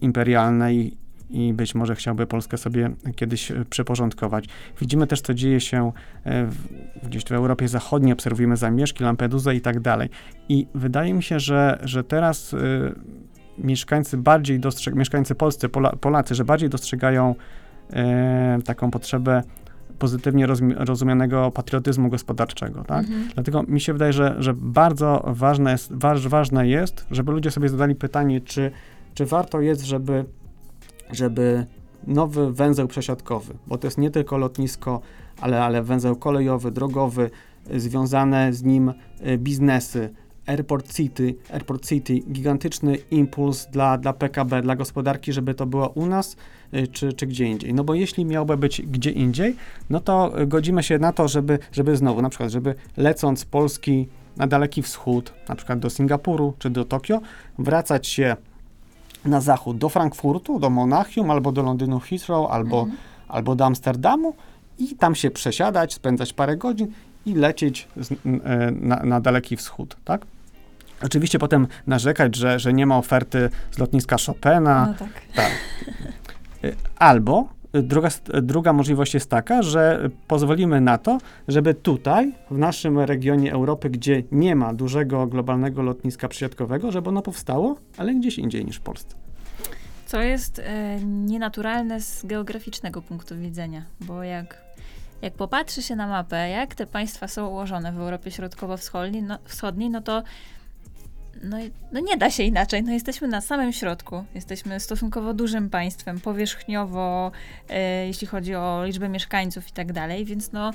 [0.02, 0.98] imperialne i,
[1.32, 4.46] i być może chciałby Polskę sobie kiedyś y, przyporządkować.
[4.82, 6.58] Widzimy też, co dzieje się y, w,
[7.04, 10.10] gdzieś w Europie Zachodniej, obserwujemy zamieszki, Lampedusa i tak dalej.
[10.50, 12.58] I wydaje mi się, że, że teraz y,
[13.58, 17.36] mieszkańcy bardziej dostrzegają, mieszkańcy polscy, Pola, Polacy, że bardziej dostrzegają
[17.94, 19.44] e, taką potrzebę
[20.00, 23.06] pozytywnie rozumianego patriotyzmu gospodarczego, tak?
[23.06, 23.30] Mhm.
[23.34, 27.70] Dlatego mi się wydaje, że, że bardzo ważne jest, waż, ważne jest, żeby ludzie sobie
[27.70, 28.72] zadali pytanie, czy,
[29.14, 30.26] czy warto jest, żeby,
[31.12, 31.66] żeby
[32.08, 35.02] nowy węzeł przesiadkowy, bo to jest nie tylko lotnisko,
[35.42, 37.30] ale, ale węzeł kolejowy, drogowy,
[37.72, 38.94] y, związane z nim
[39.28, 40.10] y, biznesy,
[40.46, 46.06] Airport City, Airport City, gigantyczny impuls dla, dla PKB, dla gospodarki, żeby to było u
[46.06, 46.36] nas
[46.74, 47.74] y, czy, czy gdzie indziej.
[47.74, 49.56] No bo jeśli miałby być gdzie indziej,
[49.90, 54.08] no to godzimy się na to, żeby, żeby znowu, na przykład, żeby lecąc z Polski
[54.38, 57.22] na Daleki Wschód, na przykład do Singapuru czy do Tokio,
[57.60, 58.36] wracać się
[59.26, 62.98] na zachód do Frankfurtu, do Monachium, albo do Londynu Heathrow, albo, Mhm.
[63.28, 64.34] albo do Amsterdamu
[64.80, 66.88] i tam się przesiadać, spędzać parę godzin
[67.26, 68.16] i lecieć z, e,
[68.72, 70.26] na, na Daleki Wschód, tak?
[71.06, 75.10] Oczywiście potem narzekać, że, że nie ma oferty z lotniska Chopina, No tak.
[75.36, 75.52] tak.
[76.64, 82.34] Y, Albo druga, y, druga możliwość jest taka, że y, pozwolimy na to, żeby tutaj,
[82.52, 88.16] w naszym regionie Europy, gdzie nie ma dużego globalnego lotniska przysiadkowego, żeby ono powstało, ale
[88.16, 89.16] gdzieś indziej niż w Polsce.
[90.06, 94.62] Co jest e, nienaturalne z geograficznego punktu widzenia, bo jak,
[95.22, 99.90] jak popatrzy się na mapę, jak te państwa są ułożone w Europie Środkowo-Wschodniej, no, wschodniej,
[99.90, 100.24] no to
[101.44, 101.58] no,
[101.92, 102.84] no nie da się inaczej.
[102.84, 104.24] No jesteśmy na samym środku.
[104.36, 107.32] Jesteśmy stosunkowo dużym państwem, powierzchniowo,
[107.70, 110.72] e, jeśli chodzi o liczbę mieszkańców i tak dalej, więc no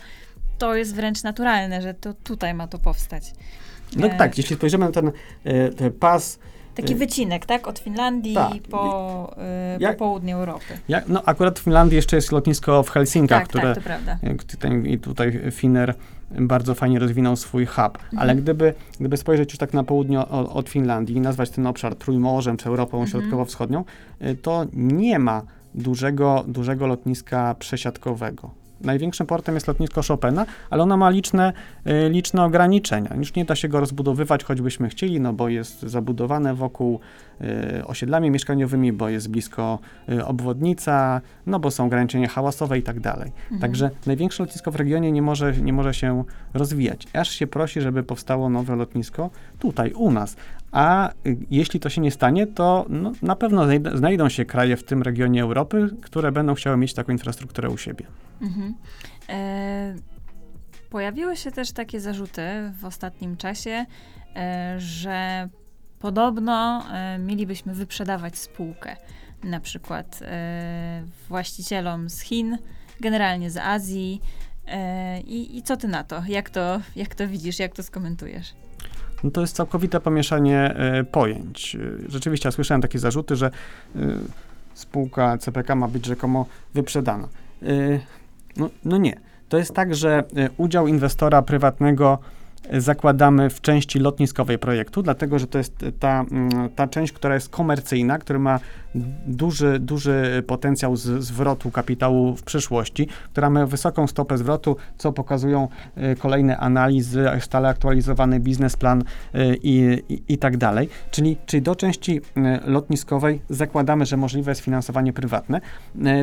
[0.59, 3.33] to jest wręcz naturalne, że to tutaj ma to powstać.
[3.97, 6.39] No E, tak, jeśli spojrzymy na ten, y, ten pas,
[6.75, 7.67] Taki y, wycinek, tak?
[7.67, 8.53] Od Finlandii tak.
[8.71, 9.37] po,
[9.77, 10.79] y, Jak- po południe Europy.
[10.89, 14.19] jak, no akurat w Finlandii jeszcze jest lotnisko w Helsinkach, Tak, które tak, to prawda.
[14.85, 15.95] I tutaj Finner
[16.31, 17.79] bardzo fajnie rozwinął swój hub.
[17.79, 18.19] Mhm.
[18.19, 21.95] Ale gdyby, gdyby spojrzeć już tak na południe od, od Finlandii i nazwać ten obszar
[21.95, 23.11] Trójmorzem czy Europą Mhm.
[23.11, 23.85] Środkowo-Wschodnią,
[24.23, 25.43] y, to nie ma
[25.75, 28.51] dużego, dużego lotniska przesiadkowego.
[28.81, 31.53] Największym portem jest lotnisko Chopina, ale ono ma liczne,
[31.87, 33.15] y, liczne ograniczenia.
[33.19, 37.01] Już nie da się go rozbudowywać, choćbyśmy chcieli, no bo jest zabudowane wokół
[37.41, 43.01] y, osiedlami mieszkaniowymi, bo jest blisko y, obwodnica, no bo są ograniczenia hałasowe i tak
[43.01, 43.33] dalej.
[43.43, 43.61] Mhm.
[43.61, 47.07] Także największe lotnisko w regionie nie może, nie może się rozwijać.
[47.13, 50.37] Aż się prosi, żeby powstało nowe lotnisko tutaj, u nas.
[50.77, 51.13] A
[51.51, 55.03] jeśli to się nie stanie, to no, na pewno znajd- znajdą się kraje w tym
[55.03, 58.07] regionie Europy, które będą chciały mieć taką infrastrukturę u siebie.
[58.43, 58.75] Mhm.
[59.29, 59.95] E,
[60.91, 62.43] pojawiły się też takie zarzuty
[62.81, 63.87] w ostatnim czasie,
[64.37, 65.49] e, że
[65.99, 68.97] podobno e, mielibyśmy wyprzedawać spółkę.
[69.45, 72.59] Na przykład e, właścicielom z Chin,
[73.01, 74.21] generalnie z Azji.
[74.67, 76.23] E, i, I co ty na to?
[76.29, 76.81] Jak, to?
[76.97, 77.59] jak to widzisz?
[77.59, 78.55] Jak to skomentujesz?
[79.25, 81.77] No to jest całkowite pomieszanie e, pojęć.
[81.77, 83.99] E, Rzeczywiście, ja słyszałem takie zarzuty, że e,
[84.75, 87.29] spółka CPK ma być rzekomo wyprzedana.
[88.57, 89.21] No, no nie.
[89.49, 90.25] To jest tak, że
[90.57, 92.19] udział inwestora prywatnego
[92.73, 97.49] zakładamy w części lotniskowej projektu, dlatego że to jest ta, mm, ta część, która jest
[97.49, 98.61] komercyjna, która ma
[99.27, 105.69] duży, duży potencjał z, zwrotu kapitału w przyszłości, która ma wysoką stopę zwrotu, co pokazują
[105.97, 110.89] e, kolejne analizy, stale aktualizowany biznesplan e, i, i, i tak dalej.
[111.11, 115.61] Czyli, czyli do części e, lotniskowej zakładamy, że możliwe jest finansowanie prywatne,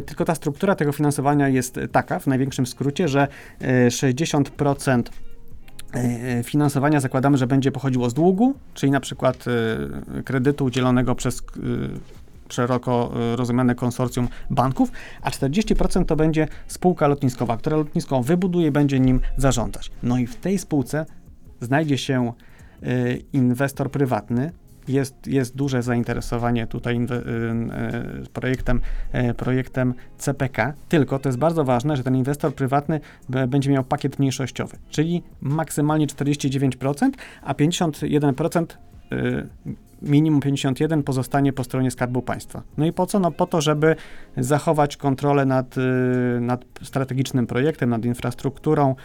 [0.05, 3.27] tylko ta struktura tego finansowania jest taka, w największym skrócie, że
[3.61, 5.32] e, 60% e,
[6.43, 9.45] finansowania zakładamy, że będzie pochodziło z długu, czyli na przykład
[10.17, 11.43] e, kredytu udzielonego przez e,
[12.53, 18.99] szeroko e, rozumiane konsorcjum banków, a 40% to będzie spółka lotniskowa, która lotnisko wybuduje będzie
[18.99, 19.91] nim zarządzać.
[20.03, 21.05] No i w tej spółce
[21.61, 22.33] znajdzie się
[22.83, 24.51] e, inwestor prywatny.
[24.87, 31.63] Jest, jest duże zainteresowanie tutaj e, e, projektem, e, projektem CPK, tylko to jest bardzo
[31.63, 32.99] ważne, że ten inwestor prywatny
[33.47, 37.09] będzie miał pakiet mniejszościowy, czyli maksymalnie 49%,
[37.41, 38.65] a 51%
[39.11, 39.47] y,
[40.01, 42.61] minimum 51 pozostanie po stronie Skarbu Państwa.
[42.77, 43.19] No i po co?
[43.19, 43.95] No po to, żeby
[44.37, 45.81] zachować kontrolę nad, y,
[46.41, 48.95] nad strategicznym projektem, nad infrastrukturą.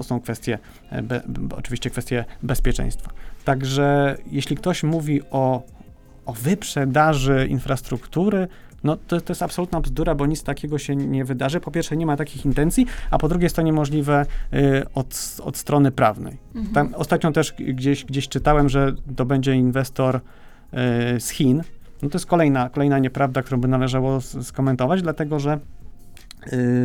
[0.00, 0.58] To są kwestie,
[0.90, 1.22] e, be,
[1.56, 3.10] oczywiście kwestie bezpieczeństwa.
[3.44, 5.62] Także jeśli ktoś mówi o,
[6.26, 8.48] o wyprzedaży infrastruktury,
[8.84, 11.60] no to, to jest absolutna bzdura, bo nic takiego się nie wydarzy.
[11.60, 15.56] Po pierwsze, nie ma takich intencji, a po drugie, jest to niemożliwe y, od, od
[15.56, 16.36] strony prawnej.
[16.54, 16.74] Mhm.
[16.74, 20.20] Tam ostatnio też gdzieś, gdzieś czytałem, że to będzie inwestor y,
[21.20, 21.62] z Chin.
[22.02, 25.58] No to jest kolejna, kolejna nieprawda, którą by należało skomentować, dlatego że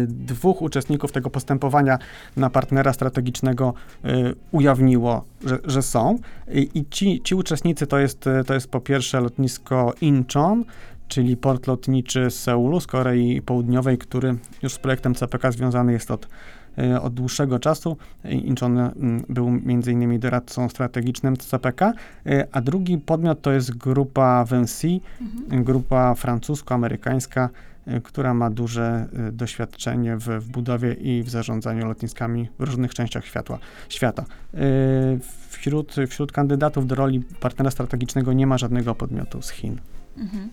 [0.07, 1.97] dwóch uczestników tego postępowania
[2.37, 3.73] na partnera strategicznego
[4.05, 6.17] y, ujawniło, że, że są.
[6.51, 10.65] I, ci, ci uczestnicy to jest, y, to jest po pierwsze lotnisko Incheon,
[11.07, 16.11] czyli port lotniczy z Seulu, z Korei Południowej, który już z projektem CPK związany jest
[16.11, 16.27] od,
[16.79, 17.97] y, od dłuższego czasu.
[18.23, 18.91] Incheon
[19.29, 21.93] był między innymi doradcą strategicznym CPK,
[22.27, 25.63] y, a drugi podmiot to jest grupa Vinci, Mhm.
[25.63, 32.49] grupa francusko-amerykańska, y, która ma duże y, doświadczenie w, w budowie i w zarządzaniu lotniskami
[32.59, 34.25] w różnych częściach światła, świata.
[34.53, 35.19] Y,
[35.49, 39.79] Wśród, wśród kandydatów do roli partnera strategicznego nie ma żadnego podmiotu z Chin.
[40.17, 40.49] Mhm.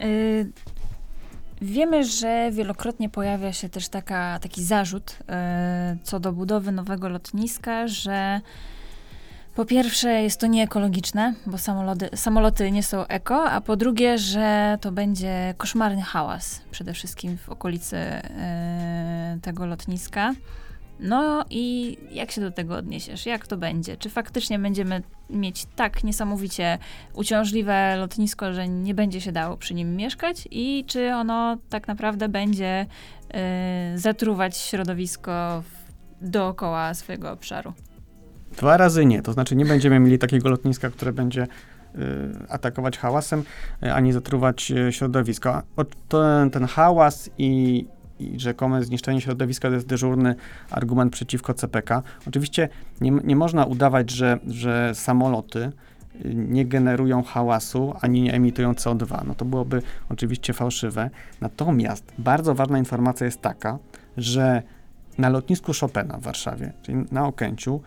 [0.00, 0.52] Y,
[1.62, 5.24] Wiemy, że wielokrotnie pojawia się też taka, taki zarzut y,
[6.02, 8.40] co do budowy nowego lotniska, że
[9.56, 14.78] po pierwsze jest to nieekologiczne, bo samoloty, samoloty nie są eko, a po drugie, że
[14.80, 20.34] to będzie koszmarny hałas przede wszystkim w okolicy y, tego lotniska.
[21.00, 23.26] No i jak się do tego odniesiesz?
[23.26, 23.96] Jak to będzie?
[23.96, 26.78] Czy faktycznie będziemy mieć tak niesamowicie
[27.14, 32.28] uciążliwe lotnisko, że nie będzie się dało przy nim mieszkać i czy ono tak naprawdę
[32.28, 32.86] będzie
[33.94, 37.72] y, zatruwać środowisko w, dookoła swojego obszaru.
[38.56, 41.98] Dwa razy nie, to znaczy nie będziemy mieli takiego lotniska, które będzie y,
[42.48, 43.42] atakować hałasem,
[43.82, 45.62] y, ani zatruwać y, środowisko.
[46.08, 47.86] Ten, ten hałas i,
[48.20, 50.34] i rzekome zniszczenie środowiska to jest dyżurny
[50.70, 52.02] argument przeciwko CPK.
[52.28, 52.68] Oczywiście
[53.00, 55.72] nie, nie można udawać, że, że samoloty
[56.24, 59.26] nie generują hałasu, ani nie emitują CO2.
[59.26, 61.10] No to byłoby oczywiście fałszywe.
[61.40, 63.78] Natomiast bardzo ważna informacja jest taka,
[64.16, 64.62] że
[65.18, 67.80] na lotnisku Chopina w Warszawie, czyli na Okęciu,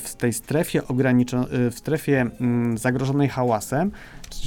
[0.00, 3.90] w tej strefie, ograniczo- y, w strefie mm, zagrożonej hałasem,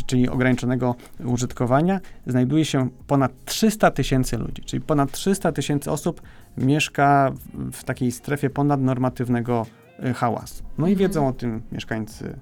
[0.06, 6.22] czyli ograniczonego użytkowania, znajduje się ponad 300 tysięcy ludzi, czyli ponad 300 tysięcy osób
[6.58, 7.32] mieszka
[7.72, 9.66] w, takiej strefie ponadnormatywnego
[10.06, 10.64] y, hałasu.
[10.78, 11.10] No i Mhm.
[11.10, 12.36] wiedzą o tym mieszkańcy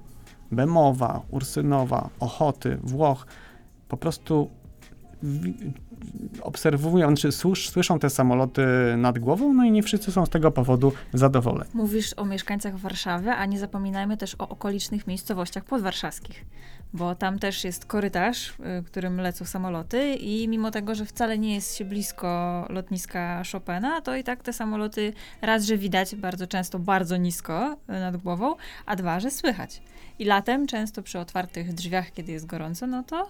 [0.52, 3.26] Bemowa, Ursynowa, Ochoty, Włoch.
[3.88, 4.50] Po prostu
[6.42, 8.62] obserwują, czy słysz, słyszą te samoloty
[8.96, 11.70] nad głową, no i nie wszyscy są z tego powodu zadowoleni.
[11.74, 16.44] Mówisz o mieszkańcach Warszawy, a nie zapominajmy też o okolicznych miejscowościach podwarszawskich,
[16.92, 21.54] bo tam też jest korytarz, y, którym lecą samoloty i mimo tego, że wcale nie
[21.54, 26.78] jest się blisko lotniska Chopina, to i tak te samoloty raz, że widać bardzo często
[26.78, 28.54] bardzo nisko y, nad głową,
[28.86, 29.82] a dwa, że słychać.
[30.18, 33.28] I latem, często przy otwartych drzwiach, kiedy jest gorąco, no to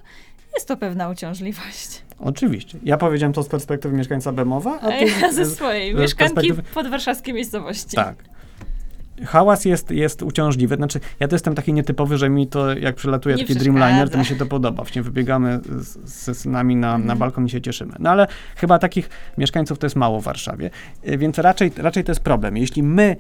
[0.55, 2.03] jest to pewna uciążliwość.
[2.19, 2.79] Oczywiście.
[2.85, 5.05] Ja powiedziałem to z perspektywy mieszkańca Bemowa, a ty...
[5.21, 7.97] ja ze swojej, z mieszkanki perspektywy- podwarszawskiej miejscowości.
[7.97, 8.25] Tak.
[9.27, 10.77] Hałas jest, jest uciążliwy.
[10.77, 13.59] Znaczy, ja to jestem taki nietypowy, że mi to, jak przylatuje Nie taki.
[13.59, 14.77] Dreamliner, to mi się to podoba.
[14.77, 17.19] Właśnie wybiegamy z- ze synami na, na Mhm.
[17.19, 17.93] balkon i się cieszymy.
[17.99, 20.71] No ale chyba takich mieszkańców to jest mało w Warszawie.
[21.09, 22.57] Y, Więc raczej, raczej to jest problem.
[22.57, 23.17] Jeśli my,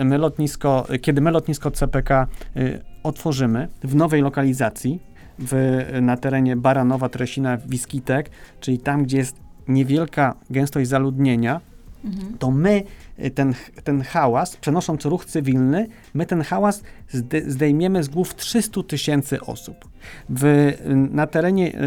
[0.00, 5.00] y, my lotnisko, kiedy my lotnisko CPK y, otworzymy w nowej lokalizacji,
[5.40, 9.36] w, na terenie Baranowa, Tresina, Wiskitek, czyli tam, gdzie jest
[9.68, 11.60] niewielka gęstość zaludnienia,
[12.04, 12.38] Mhm.
[12.38, 12.82] to my
[13.18, 18.82] y, ten, ten hałas, przenosząc ruch cywilny, my ten hałas zde, zdejmiemy z głów 300
[18.82, 19.88] tysięcy osób.
[20.28, 21.78] W, y, na, terenie, y,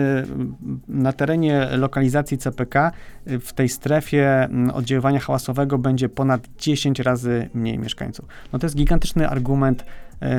[0.87, 2.91] na terenie lokalizacji CPK
[3.25, 8.25] w tej strefie mm, oddziaływania hałasowego będzie ponad 10 razy mniej mieszkańców.
[8.53, 9.85] No to jest gigantyczny argument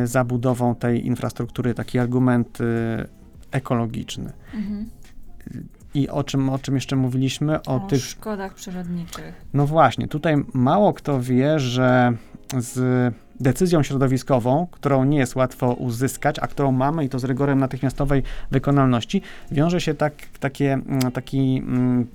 [0.02, 2.64] y, za budową tej infrastruktury, taki argument y,
[3.50, 4.32] ekologiczny.
[4.54, 4.88] Mhm.
[5.94, 7.62] I o czym, o czym jeszcze mówiliśmy?
[7.62, 9.34] O, O tych szkodach przyrodniczych.
[9.54, 12.12] no właśnie, tutaj mało kto wie, że
[12.58, 17.58] z decyzją środowiskową, którą nie jest łatwo uzyskać, a którą mamy i to z rygorem
[17.58, 20.78] natychmiastowej wykonalności, wiąże się tak, takie,
[21.14, 21.62] taki,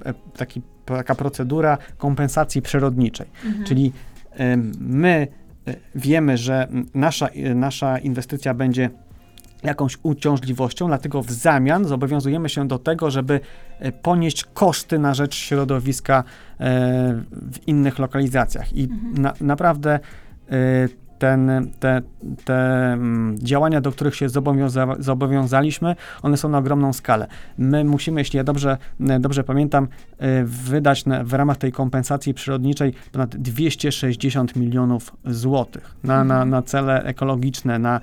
[0.05, 3.27] e, taki, taka procedura kompensacji przyrodniczej.
[3.45, 3.65] Mhm.
[3.65, 3.91] Czyli
[4.31, 5.38] em, my e,
[5.95, 8.89] wiemy, że nasza, e, nasza inwestycja będzie
[9.63, 13.39] jakąś uciążliwością, dlatego w zamian zobowiązujemy się do tego, żeby
[13.79, 16.23] e, ponieść koszty na rzecz środowiska
[16.59, 16.63] e,
[17.31, 18.73] w innych lokalizacjach.
[18.73, 19.21] I Mhm.
[19.21, 19.99] na, naprawdę
[20.49, 22.01] e, ten, te,
[22.45, 22.55] te
[22.93, 27.27] mm, działania, do których się zobowiąza, zobowiązaliśmy, one są na ogromną skalę.
[27.57, 28.77] My musimy, jeśli ja dobrze,
[29.09, 35.95] e, dobrze pamiętam, e, wydać na, w ramach tej kompensacji przyrodniczej ponad 260 milionów złotych
[36.03, 36.49] na, na, Mhm.
[36.49, 38.01] na cele ekologiczne, na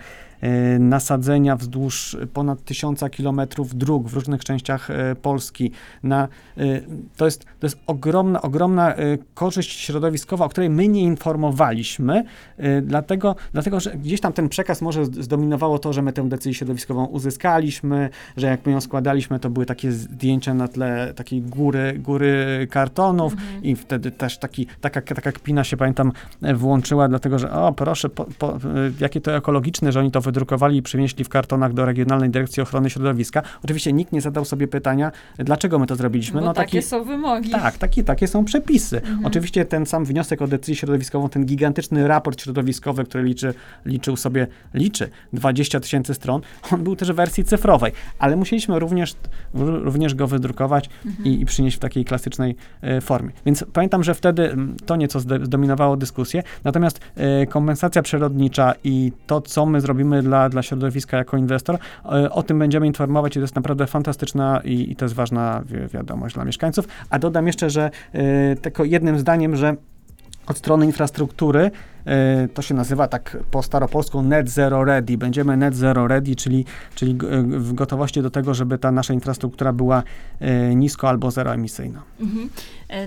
[0.79, 5.70] nasadzenia wzdłuż ponad tysiąca kilometrów dróg w różnych częściach e, Polski.
[6.03, 6.81] Na, e,
[7.16, 12.25] to, jest, to jest ogromna, ogromna e, korzyść środowiskowa, o której my nie informowaliśmy,
[12.57, 16.55] e, dlatego, dlatego, że gdzieś tam ten przekaz może zdominowało to, że my tę decyzję
[16.55, 21.99] środowiskową uzyskaliśmy, że jak my ją składaliśmy, to były takie zdjęcia na tle takiej góry,
[21.99, 23.64] góry kartonów Mhm.
[23.64, 28.09] i wtedy też taki, taka, taka kpina się, pamiętam, e, włączyła, dlatego że o, proszę,
[28.09, 28.59] po, po, e,
[29.01, 32.91] jakie to ekologiczne, że oni to wydrukowali i przynieśli w kartonach do Regionalnej Dyrekcji Ochrony
[32.91, 33.43] Środowiska.
[33.65, 36.41] Oczywiście nikt nie zadał sobie pytania, dlaczego my to zrobiliśmy.
[36.41, 37.51] Bo no takie są wymogi.
[37.51, 38.97] tak, taki, takie są przepisy.
[39.01, 39.27] Mhm.
[39.27, 43.55] Oczywiście ten sam wniosek o decyzję środowiskową, ten gigantyczny raport środowiskowy, który liczy,
[43.87, 46.41] liczył sobie, liczy 20 tysięcy stron,
[46.73, 49.15] on był też w wersji cyfrowej, ale musieliśmy również,
[49.55, 51.25] również go wydrukować Mhm.
[51.27, 53.31] i, i przynieść w takiej klasycznej e, formie.
[53.47, 59.67] Więc pamiętam, że wtedy to nieco zdominowało dyskusję, natomiast e, kompensacja przyrodnicza i to, co
[59.67, 63.57] my zrobimy dla, dla środowiska jako inwestor, e, o tym będziemy informować i to jest
[63.57, 66.88] naprawdę fantastyczna i, i to jest ważna wi- wiadomość dla mieszkańców.
[67.11, 69.76] A dodam jeszcze, że e, tylko jednym zdaniem, że
[70.46, 71.70] od strony infrastruktury
[72.07, 75.18] e, to się nazywa tak po staropolsku net zero ready.
[75.18, 80.02] Będziemy net zero ready, czyli, czyli w gotowości do tego, żeby ta nasza infrastruktura była
[80.74, 82.02] nisko albo zeroemisyjna.
[82.20, 82.48] Mhm.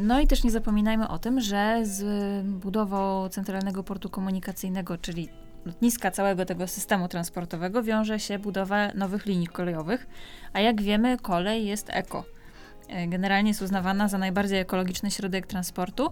[0.02, 2.04] No i też nie zapominajmy o tym, że z
[2.46, 5.30] budową Centralnego Portu Komunikacyjnego, czyli
[5.66, 10.08] lotniska całego tego systemu transportowego, wiąże się budowa nowych linii kolejowych,
[10.54, 12.24] a jak wiemy, kolej jest eko.
[12.90, 16.12] E, Generalnie jest uznawana za najbardziej ekologiczny środek transportu,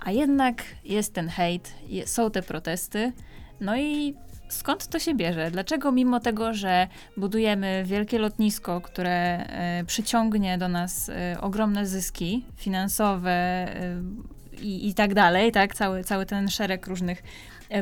[0.00, 1.74] a jednak jest ten hejt,
[2.06, 3.12] są te protesty,
[3.60, 4.14] no i
[4.48, 5.50] skąd to się bierze?
[5.50, 12.44] Dlaczego mimo tego, że budujemy wielkie lotnisko, które e, przyciągnie do nas e, ogromne zyski
[12.56, 13.66] finansowe
[14.62, 15.74] i, i tak dalej, tak?
[15.74, 17.22] Cały, cały ten szereg różnych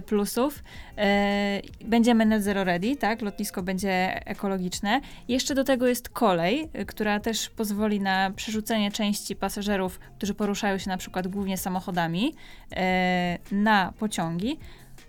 [0.06, 0.62] plusów.
[0.98, 3.22] E, będziemy net zero ready, tak?
[3.22, 5.00] Lotnisko będzie ekologiczne.
[5.28, 10.78] Jeszcze do tego jest kolej, e, która też pozwoli na przerzucenie części pasażerów, którzy poruszają
[10.78, 12.34] się na przykład głównie samochodami,
[12.76, 14.58] e, na pociągi.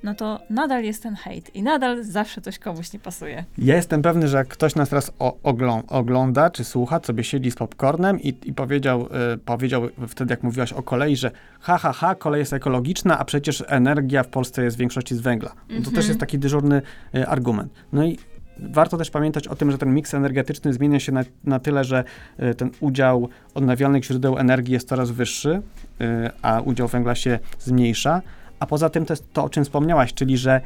[0.03, 3.45] No to nadal jest ten hejt i nadal zawsze coś komuś nie pasuje.
[3.57, 5.11] Ja jestem pewny, że jak ktoś nas teraz
[5.43, 10.43] oglą, ogląda czy słucha, sobie siedzi z popcornem i, i powiedział, e, powiedział wtedy, jak
[10.43, 14.63] mówiłaś o kolei, że ha, ha, ha, kolej jest ekologiczna, a przecież energia w Polsce
[14.63, 15.49] jest w większości z węgla.
[15.49, 15.95] To Mhm.
[15.95, 16.81] też jest taki dyżurny
[17.15, 17.73] e, argument.
[17.93, 18.17] No i
[18.59, 22.03] warto też pamiętać o tym, że ten miks energetyczny zmienia się na, na tyle, że
[22.37, 25.61] e, ten udział odnawialnych źródeł energii jest coraz wyższy,
[26.01, 28.21] e, a udział węgla się zmniejsza.
[28.63, 30.61] A poza tym to jest to, o czym wspomniałaś, czyli że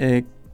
[0.00, 0.06] e,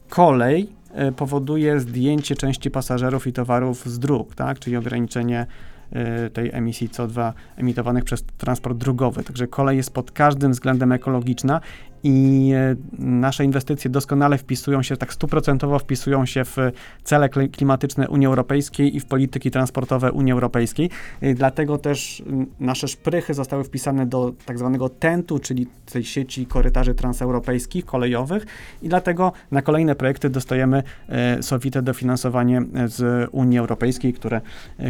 [0.08, 4.58] kolej e, powoduje zdjęcie części pasażerów i towarów z dróg, tak?
[4.58, 5.46] czyli ograniczenie
[5.92, 9.24] e, tej emisji CO2 emitowanych przez transport drogowy.
[9.24, 11.60] Także kolej jest pod każdym względem ekologiczna
[12.02, 16.56] i e, nasze inwestycje doskonale wpisują się, tak stuprocentowo wpisują się w
[17.04, 20.90] cele kli- klimatyczne Unii Europejskiej i w polityki transportowe Unii Europejskiej.
[21.20, 22.22] E, Dlatego też
[22.60, 28.46] nasze szprychy zostały wpisane do tak zwanego TENT-u, czyli tej sieci korytarzy transeuropejskich, kolejowych
[28.82, 34.40] i dlatego na kolejne projekty dostajemy e, sowite dofinansowanie z Unii Europejskiej, które,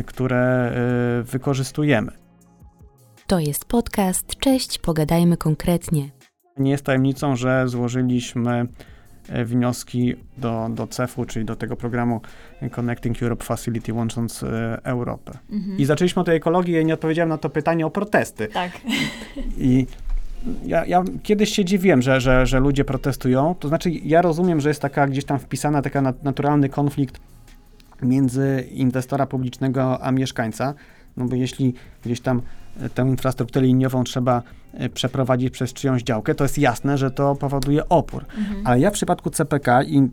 [0.06, 0.72] które
[1.22, 2.12] wykorzystujemy.
[3.26, 6.17] To jest podcast Cześć, pogadajmy konkretnie.
[6.58, 8.66] Nie jest tajemnicą, że złożyliśmy
[9.28, 12.20] e, wnioski do, do CEF-u, czyli do tego programu
[12.70, 15.38] Connecting Europe Facility łącząc e, Europę.
[15.50, 15.78] Mhm.
[15.78, 18.48] I zaczęliśmy od tej ekologii, ja nie odpowiedziałem na to pytanie o protesty.
[18.48, 18.70] Tak.
[19.58, 19.86] I
[20.64, 23.54] ja, ja kiedyś się dziwiłem, że, że, że ludzie protestują.
[23.60, 27.20] To znaczy, ja rozumiem, że jest taka gdzieś tam wpisana taka nat- naturalny konflikt
[28.02, 30.74] między inwestora publicznego a mieszkańca.
[31.18, 32.42] No bo jeśli gdzieś tam
[32.80, 34.42] e, tę infrastrukturę liniową trzeba
[34.72, 38.24] e, przeprowadzić przez czyjąś działkę, to jest jasne, że to powoduje opór.
[38.38, 38.66] Mhm.
[38.66, 40.08] Ale ja w przypadku CPK i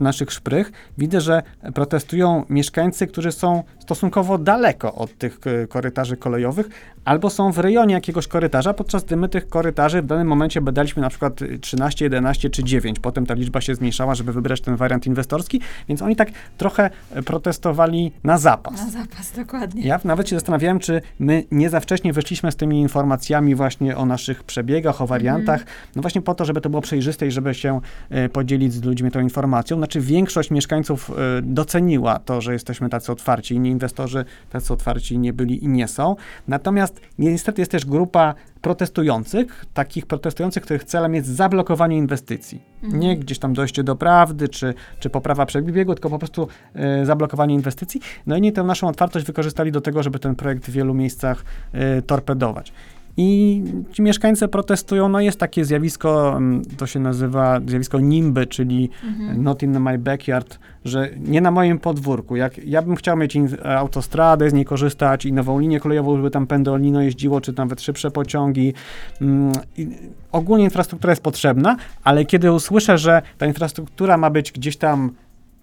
[0.00, 1.42] naszych szprych widzę, że
[1.74, 6.68] protestują mieszkańcy, którzy są stosunkowo daleko od tych e, korytarzy kolejowych,
[7.04, 11.02] albo są w rejonie jakiegoś korytarza, podczas gdy my tych korytarzy w danym momencie badaliśmy
[11.02, 12.98] na przykład 13, 11 czy 9.
[12.98, 16.28] Potem ta liczba się zmniejszała, żeby wybrać ten wariant inwestorski, więc oni tak
[16.58, 18.80] trochę e, protestowali na zapas.
[18.80, 19.82] Na zapas, dokładnie.
[19.82, 24.06] Ja nawet się zastanawiałem, czy my nie za wcześnie wyszliśmy z tymi informacjami właśnie o
[24.06, 25.76] naszych przebiegach, o wariantach, Mhm.
[25.96, 27.80] no właśnie po to, żeby to było przejrzyste i żeby się
[28.10, 29.76] e, podzielić z ludźmi tą informacją.
[29.84, 33.54] Znaczy większość mieszkańców e, doceniła to, że jesteśmy tacy otwarci.
[33.54, 36.16] Inni inwestorzy tacy otwarci nie byli i nie są.
[36.48, 42.62] Natomiast niestety jest też grupa protestujących, takich protestujących, których celem jest zablokowanie inwestycji.
[42.82, 43.02] Mhm.
[43.02, 47.54] Nie gdzieś tam dojście do prawdy, czy, czy poprawa przebiegu, tylko po prostu e, zablokowanie
[47.54, 48.00] inwestycji.
[48.26, 51.44] No i oni tę naszą otwartość wykorzystali do tego, żeby ten projekt w wielu miejscach
[51.72, 52.72] e, torpedować.
[53.16, 53.62] I
[53.92, 59.42] ci mieszkańcy protestują, no jest takie zjawisko, mm, to się nazywa zjawisko NIMBY, czyli Mhm.
[59.42, 62.36] not in my backyard, że nie na moim podwórku.
[62.36, 63.36] Jak ja bym chciał mieć
[63.76, 68.10] autostradę, z niej korzystać i nową linię kolejową, żeby tam pendolino jeździło, czy nawet szybsze
[68.10, 68.72] pociągi.
[69.20, 69.88] Mm, i
[70.32, 75.10] ogólnie infrastruktura jest potrzebna, ale kiedy usłyszę, że ta infrastruktura ma być gdzieś tam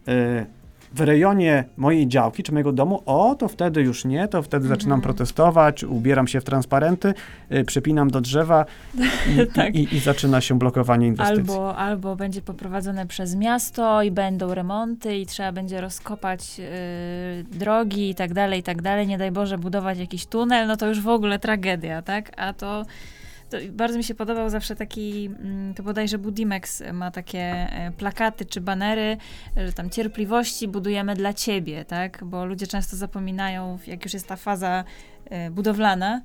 [0.08, 0.46] y,
[0.94, 4.80] w rejonie mojej działki czy mojego domu, o, to wtedy już nie, to wtedy Mhm.
[4.80, 7.14] zaczynam protestować, ubieram się w transparenty,
[7.52, 8.66] y, przypinam do drzewa
[9.44, 9.76] i, Tak.
[9.76, 11.42] i, i zaczyna się blokowanie inwestycji.
[11.42, 18.10] Albo, albo będzie poprowadzone przez miasto i będą remonty i trzeba będzie rozkopać y, drogi
[18.10, 19.08] i tak dalej, i tak dalej.
[19.08, 22.32] Nie daj Boże budować jakiś tunel, no to już w ogóle tragedia, tak?
[22.38, 22.86] A to,
[23.52, 28.46] to bardzo mi się podobał zawsze taki, mm, to bodajże Budimex ma takie e, plakaty
[28.46, 29.18] czy banery,
[29.56, 32.24] że tam cierpliwości budujemy dla ciebie, tak?
[32.24, 34.84] Bo ludzie często zapominają, jak już jest ta faza
[35.26, 36.22] e, budowlana,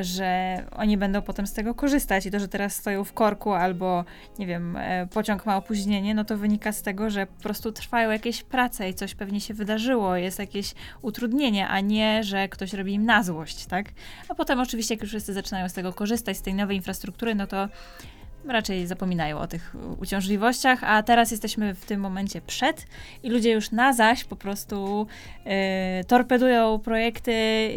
[0.00, 4.04] że oni będą potem z tego korzystać i to, że teraz stoją w korku albo,
[4.38, 8.10] nie wiem, e, pociąg ma opóźnienie, no to wynika z tego, że po prostu trwają
[8.10, 12.94] jakieś prace i coś pewnie się wydarzyło, jest jakieś utrudnienie, a nie, że ktoś robi
[12.94, 13.86] im na złość, tak?
[14.28, 17.46] A potem oczywiście, jak już wszyscy zaczynają z tego korzystać, z tej nowej infrastruktury, no
[17.46, 17.68] to
[18.48, 22.86] raczej zapominają o tych uciążliwościach, a teraz jesteśmy w tym momencie przed
[23.22, 25.06] i ludzie już na zaś po prostu
[25.44, 27.32] e, torpedują projekty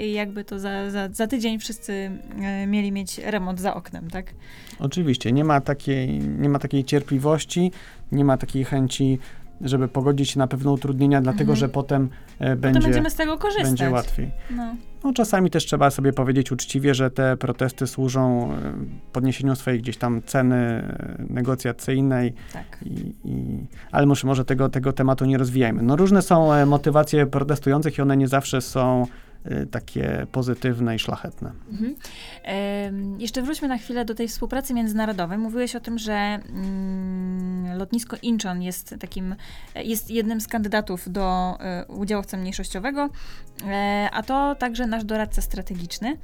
[0.05, 2.11] i jakby to za, za, za tydzień wszyscy
[2.41, 4.33] e, mieli mieć remont za oknem, tak?
[4.79, 7.71] Oczywiście, nie ma takiej, nie ma takiej cierpliwości,
[8.11, 9.19] nie ma takiej chęci,
[9.61, 11.57] żeby pogodzić się na pewne utrudnienia, dlatego Mhm.
[11.59, 12.09] że potem
[12.43, 13.67] e, będzie, będziemy z tego korzystać.
[13.69, 14.31] będzie łatwiej.
[14.51, 14.75] No.
[15.03, 18.73] No, czasami też trzeba sobie powiedzieć uczciwie, że te protesty służą e,
[19.11, 22.79] podniesieniu swojej gdzieś tam ceny e, negocjacyjnej, Tak.
[22.85, 25.83] i, i, ale może, może tego, tego tematu nie rozwijajmy.
[25.83, 29.07] No, różne są motywacje protestujących i one nie zawsze są
[29.71, 31.51] takie pozytywne i szlachetne.
[31.71, 31.95] Mhm.
[32.43, 35.37] Em, jeszcze wróćmy na chwilę do tej współpracy międzynarodowej.
[35.37, 39.35] Mówiłeś o tym, że mm, lotnisko Incheon jest takim,
[39.75, 43.09] jest jednym z kandydatów do e, udziałowca mniejszościowego,
[43.65, 46.17] e, a to także nasz doradca strategiczny.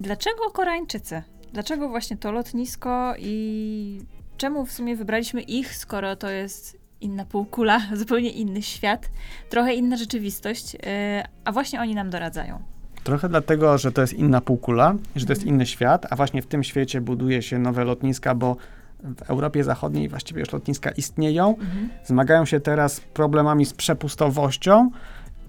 [0.00, 1.22] Dlaczego Koreańczycy?
[1.52, 4.00] Dlaczego właśnie to lotnisko i
[4.36, 9.10] czemu w sumie wybraliśmy ich, skoro to jest inna półkula, zupełnie inny świat,
[9.50, 12.58] trochę inna rzeczywistość, e, a właśnie oni nam doradzają.
[13.04, 15.54] Trochę dlatego, że to jest inna półkula, że to jest Mhm.
[15.56, 18.56] inny świat, a właśnie w tym świecie buduje się nowe lotniska, bo
[19.02, 21.88] w Europie Zachodniej właściwie już lotniska istnieją, Mhm.
[22.04, 24.90] zmagają się teraz z problemami z przepustowością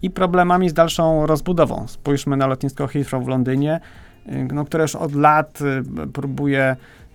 [0.01, 1.87] i problemami z dalszą rozbudową.
[1.87, 3.79] Spójrzmy na lotnisko Heathrow w Londynie,
[4.27, 7.06] y, no, które już od lat y, próbuje y,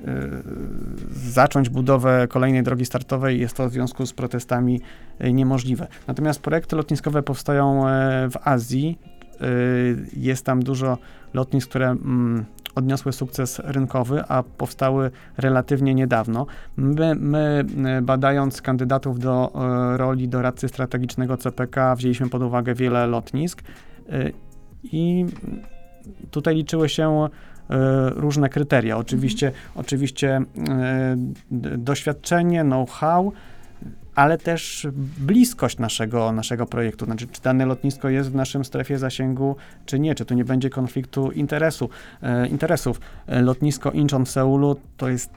[1.12, 3.40] zacząć budowę kolejnej drogi startowej.
[3.40, 4.80] Jest to w związku z protestami
[5.24, 5.86] y, niemożliwe.
[6.06, 8.98] Natomiast projekty lotniskowe powstają e, w Azji.
[9.42, 10.98] Y, Jest tam dużo
[11.34, 12.44] lotnisk, które mm,
[12.74, 16.46] odniosły sukces rynkowy, a powstały relatywnie niedawno.
[16.76, 17.64] My, my
[17.98, 19.52] y, badając kandydatów do
[19.94, 23.62] y, roli doradcy strategicznego CPK, wzięliśmy pod uwagę wiele lotnisk
[24.08, 24.32] y,
[24.82, 25.26] i
[26.30, 27.28] tutaj liczyły się y,
[28.16, 28.96] różne kryteria.
[28.98, 30.44] Oczywiście, oczywiście y,
[31.50, 33.32] d- doświadczenie, know-how,
[34.14, 34.86] ale też
[35.18, 37.04] bliskość naszego, naszego projektu.
[37.04, 39.56] Znaczy, czy dane lotnisko jest w naszym strefie zasięgu,
[39.86, 41.88] czy nie, czy tu nie będzie konfliktu interesu,
[42.22, 43.00] e, interesów.
[43.26, 45.30] E, Lotnisko Incheon w Seulu to jest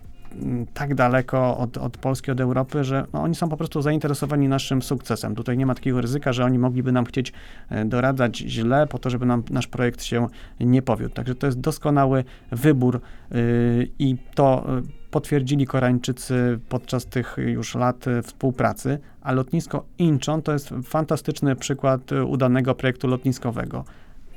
[0.73, 4.82] tak daleko od, od Polski, od Europy, że no, oni są po prostu zainteresowani naszym
[4.82, 5.36] sukcesem.
[5.36, 7.34] Tutaj nie ma takiego ryzyka, że oni mogliby nam chcieć
[7.69, 10.28] e, doradzać źle po to, żeby nam nasz projekt się
[10.59, 11.13] nie powiódł.
[11.15, 13.01] Także to jest doskonały wybór
[13.32, 20.53] y, i to y, potwierdzili Koreańczycy podczas tych już lat współpracy, a lotnisko Incheon to
[20.53, 23.86] jest fantastyczny przykład udanego projektu lotniskowego.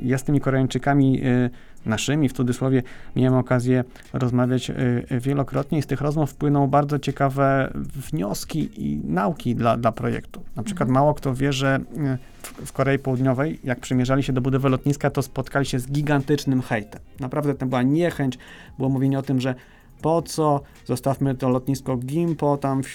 [0.01, 1.51] Ja z tymi Koreańczykami y,
[1.87, 2.83] naszymi, w cudzysłowie,
[3.17, 4.75] miałem okazję rozmawiać y,
[5.11, 10.43] wielokrotnie i z tych rozmów wpłyną bardzo ciekawe wnioski i nauki dla, dla projektu.
[10.57, 10.95] Na przykład Mhm.
[10.95, 15.11] mało kto wie, że y, w, w Korei Południowej, jak przymierzali się do budowy lotniska,
[15.11, 17.01] to spotkali się z gigantycznym hejtem.
[17.21, 18.39] Naprawdę to była niechęć,
[18.79, 19.55] było mówienie o tym, że
[20.03, 22.89] po co, zostawmy to lotnisko Gimpo tam w,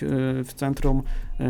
[0.46, 1.04] w centrum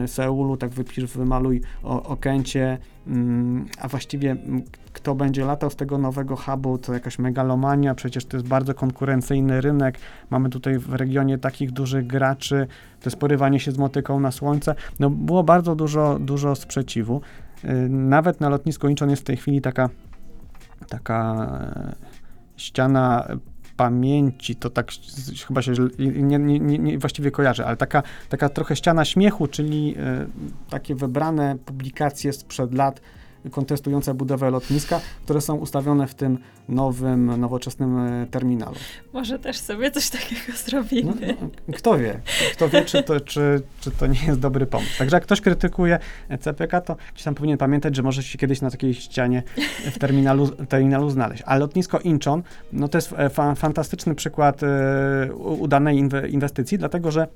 [0.04, 2.78] y, Seulu, tak wypisz, wymaluj o, o Kencie,
[3.08, 8.26] mm, a właściwie mm, kto będzie latał z tego nowego hubu, to jakaś megalomania, przecież
[8.26, 10.00] to jest bardzo konkurencyjny rynek,
[10.30, 12.68] mamy tutaj w regionie takich dużych graczy,
[13.00, 17.22] to jest porywanie się z motyką na słońce, no było bardzo dużo, dużo sprzeciwu.
[17.64, 19.90] Y, Nawet na lotnisku Incheon jest w tej chwili taka,
[20.88, 21.96] taka e,
[22.58, 23.28] ściana
[23.78, 24.92] pamięci, to tak
[25.48, 30.26] chyba się nie, nie, nie właściwie kojarzy, ale taka, taka trochę ściana śmiechu, czyli e,
[30.70, 33.02] takie wybrane publikacje sprzed lat
[33.52, 36.38] kontestujące budowę lotniska, które są ustawione w tym
[36.70, 38.76] nowym, nowoczesnym e, terminalu.
[39.14, 41.14] Może też sobie coś takiego No, zrobimy.
[41.68, 42.20] no, kto wie,
[42.54, 44.98] kto wie, czy to, czy, czy to nie jest dobry pomysł.
[44.98, 46.00] Także jak ktoś krytykuje
[46.40, 49.44] CPK, to gdzieś tam powinien pamiętać, że może się kiedyś na takiej ścianie
[49.92, 51.44] w terminalu, terminalu znaleźć.
[51.46, 56.78] A lotnisko Incheon, no to jest e, fa, fantastyczny przykład e, u- udanej inwe, inwestycji,
[56.78, 57.28] dlatego że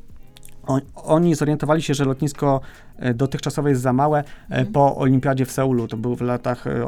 [0.96, 2.62] oni zorientowali się, że lotnisko
[2.98, 4.68] e, dotychczasowe jest za małe e, Mhm.
[4.74, 5.88] po olimpiadzie w Seulu.
[5.88, 6.88] To był w latach, e,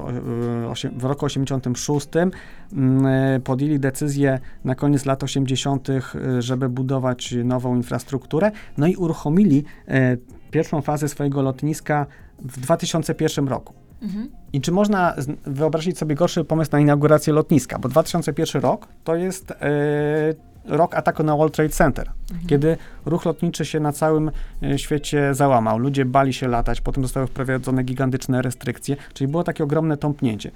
[0.96, 2.08] w roku 86.
[2.74, 8.52] Mm, Podjęli decyzję na koniec lat 80., e, żeby budować nową infrastrukturę.
[8.78, 9.64] No i uruchomili
[10.52, 12.06] pierwszą fazę swojego lotniska
[12.40, 13.74] w 2001 roku.
[14.02, 14.30] Mhm.
[14.54, 15.16] I czy można
[15.46, 17.80] wyobrazić sobie gorszy pomysł na inaugurację lotniska?
[17.80, 19.54] Bo 2001 rok to jest
[20.70, 22.48] rok ataku na World Trade Center, Mhm.
[22.50, 24.32] kiedy ruch lotniczy się na całym
[24.64, 25.80] e, świecie załamał.
[25.80, 30.52] Ludzie bali się latać, potem zostały wprowadzone gigantyczne restrykcje, czyli było takie ogromne tąpnięcie.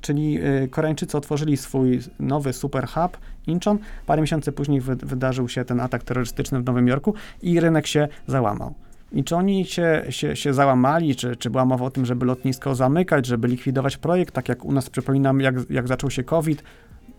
[0.00, 5.64] Czyli e, Koreańczycy otworzyli swój nowy super hub Incheon, parę miesięcy później wy, wydarzył się
[5.64, 8.74] ten atak terrorystyczny w Nowym Jorku i rynek się załamał.
[9.12, 12.74] I czy oni się, się, się załamali, czy, czy była mowa o tym, żeby lotnisko
[12.74, 16.62] zamykać, żeby likwidować projekt, tak jak u nas, przypominam, jak, jak zaczął się COVID,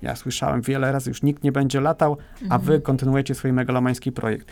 [0.02, 2.18] ja słyszałem wiele razy, już nikt nie będzie latał,
[2.50, 2.82] a wy Mhm.
[2.82, 4.48] kontynuujecie swój megalomański projekt.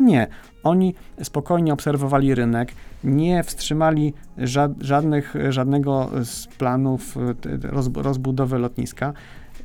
[0.00, 0.26] Nie,
[0.62, 2.72] oni spokojnie obserwowali rynek,
[3.04, 9.12] nie wstrzymali ża- żadnych, żadnego z planów t- roz, rozbudowy lotniska,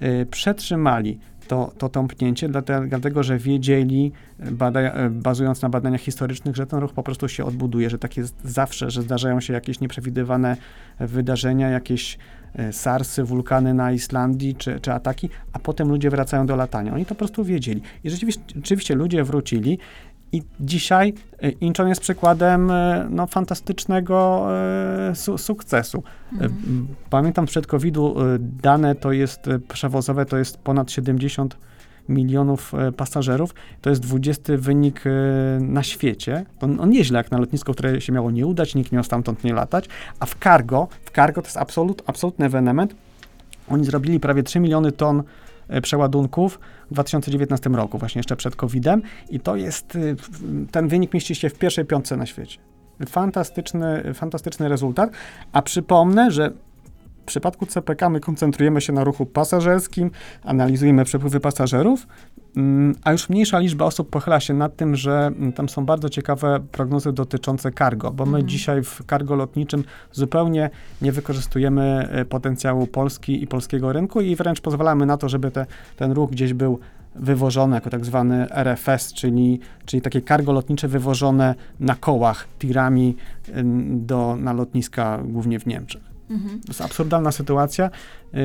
[0.02, 2.50] y, przetrzymali to, to tąpnięcie,
[2.90, 4.12] dlatego, że wiedzieli,
[4.52, 8.18] bada, y, bazując na badaniach historycznych, że ten ruch po prostu się odbuduje, że tak
[8.18, 10.58] jest zawsze, że zdarzają się jakieś nieprzewidywane
[11.00, 12.18] wydarzenia, jakieś
[12.72, 16.94] SARSy, wulkany na Islandii czy, czy ataki, a potem ludzie wracają do latania.
[16.94, 17.82] Oni to po prostu wiedzieli.
[18.04, 19.80] I rzeczywiście, rzeczywiście ludzie wrócili
[20.32, 24.48] i dzisiaj y, Incheon jest przykładem y, no, fantastycznego
[25.14, 26.04] su- sukcesu.
[26.32, 26.88] Mhm.
[27.10, 31.58] Pamiętam przed COVID-u dane to jest przewozowe, to jest ponad 70
[32.10, 33.54] milionów y, pasażerów.
[33.82, 35.10] To jest 20 wynik y,
[35.62, 36.46] na świecie.
[36.60, 39.54] To on nieźle jak na lotnisko, które się miało nie udać, nikt miał stamtąd nie
[39.54, 39.86] latać.
[40.20, 42.96] A w cargo, w cargo to jest absolut, absolutny ewenement.
[43.70, 45.24] Oni zrobili prawie 3 miliony ton
[45.68, 46.60] e, przeładunków
[46.92, 49.98] w 2019 roku, właśnie jeszcze przed COVID-em i to jest,
[50.72, 52.60] ten wynik mieści się w pierwszej piątce na świecie.
[53.08, 55.12] Fantastyczny, fantastyczny rezultat,
[55.52, 56.52] a przypomnę, że
[57.24, 60.12] w przypadku CPK my koncentrujemy się na ruchu pasażerskim,
[60.44, 62.08] analizujemy przepływy pasażerów,
[62.58, 66.10] mm, a już mniejsza liczba osób pochyla się nad tym, że mm, tam są bardzo
[66.10, 68.48] ciekawe prognozy dotyczące cargo, bo my Mhm.
[68.48, 70.70] dzisiaj w cargo lotniczym zupełnie
[71.02, 75.66] nie wykorzystujemy e, potencjału Polski i polskiego rynku i wręcz pozwalamy na to, żeby te,
[75.98, 76.80] ten ruch gdzieś był
[77.16, 83.16] wywożony jako tak zwany RFS, czyli, czyli takie cargo lotnicze wywożone na kołach tirami
[83.58, 86.13] ym, do, na lotniska głównie w Niemczech.
[86.30, 86.62] Mhm.
[86.62, 87.90] To jest absurdalna sytuacja
[88.34, 88.42] yy,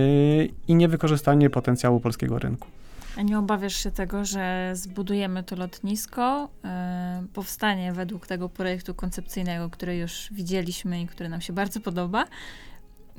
[0.69, 2.69] i niewykorzystanie potencjału polskiego rynku.
[3.17, 9.71] A nie obawiasz się tego, że zbudujemy to lotnisko, e, powstanie według tego projektu koncepcyjnego,
[9.71, 12.25] który już widzieliśmy i który nam się bardzo podoba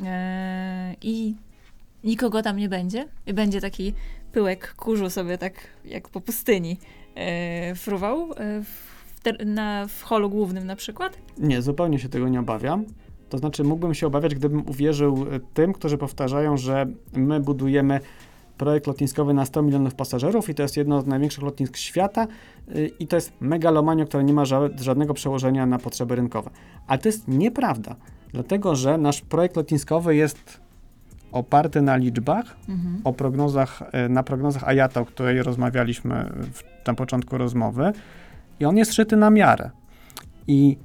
[0.03, 1.35] e, i
[2.03, 3.93] nikogo tam nie będzie i będzie taki
[4.31, 5.53] pyłek kurzu sobie tak
[5.85, 6.79] jak po pustyni
[7.15, 11.17] e, fruwał e, w, ter- na, w holu głównym na przykład?
[11.37, 12.85] Nie, zupełnie się tego nie obawiam.
[13.29, 17.99] To znaczy, mógłbym się obawiać, gdybym uwierzył y, tym, którzy powtarzają, że my budujemy
[18.57, 22.27] projekt lotniskowy na 100 milionów pasażerów i to jest jedno z największych lotnisk świata
[22.75, 26.49] y, i to jest megalomania, która nie ma ża- żadnego przełożenia na potrzeby rynkowe.
[26.87, 27.95] Ale to jest nieprawda,
[28.33, 30.59] dlatego że nasz projekt lotniskowy jest
[31.31, 33.01] oparty na liczbach, Mhm.
[33.03, 37.91] o prognozach, e, na prognozach Ayata, o której rozmawialiśmy w, na początku rozmowy
[38.59, 39.69] i on jest szyty na miarę.
[40.47, 40.77] I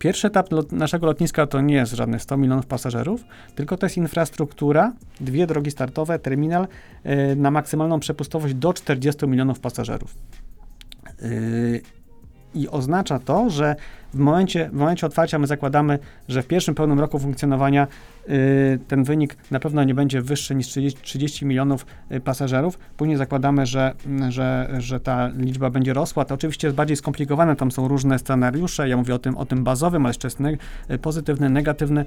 [0.00, 3.24] pierwszy etap lot, naszego lotniska to nie jest żadne 100 milionów pasażerów,
[3.54, 6.68] tylko to jest infrastruktura, dwie drogi startowe, terminal
[7.06, 10.14] y, na maksymalną przepustowość do 40 milionów pasażerów.
[11.22, 11.82] Y,
[12.54, 13.76] I oznacza to, że
[14.14, 15.98] w momencie, w momencie otwarcia my zakładamy,
[16.28, 17.86] że w pierwszym pełnym roku funkcjonowania
[18.28, 22.78] y, ten wynik na pewno nie będzie wyższy niż 30, 30 milionów y, pasażerów.
[22.96, 26.24] Później zakładamy, że, mm, że, że ta liczba będzie rosła.
[26.24, 28.88] To oczywiście jest bardziej skomplikowane, tam są różne scenariusze.
[28.88, 30.40] Ja mówię o tym, o tym bazowym, ale jeszcze jest
[30.90, 32.04] y, pozytywny, negatywny.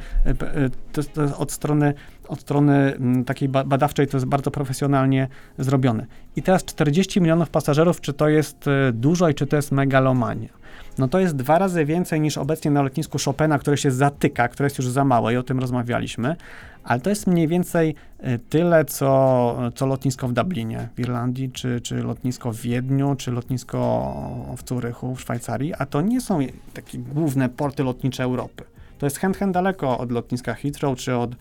[0.92, 1.94] To, to od strony,
[2.28, 5.28] od strony mm, takiej ba- badawczej to jest bardzo profesjonalnie
[5.58, 6.06] zrobione.
[6.36, 10.63] I teraz 40 milionów pasażerów, czy to jest dużo i czy to jest megalomania?
[10.98, 14.66] No to jest dwa razy więcej niż obecnie na lotnisku Chopina, które się zatyka, które
[14.66, 16.36] jest już za małe i o tym rozmawialiśmy,
[16.84, 17.96] ale to jest mniej więcej
[18.28, 23.32] y, tyle, co, co lotnisko w Dublinie w Irlandii, czy, czy lotnisko w Wiedniu, czy
[23.32, 24.14] lotnisko
[24.58, 26.40] w Zurychu w Szwajcarii, a to nie są
[26.74, 28.64] takie główne porty lotnicze Europy.
[28.98, 31.32] To jest chęt, chęt daleko od lotniska Heathrow, czy od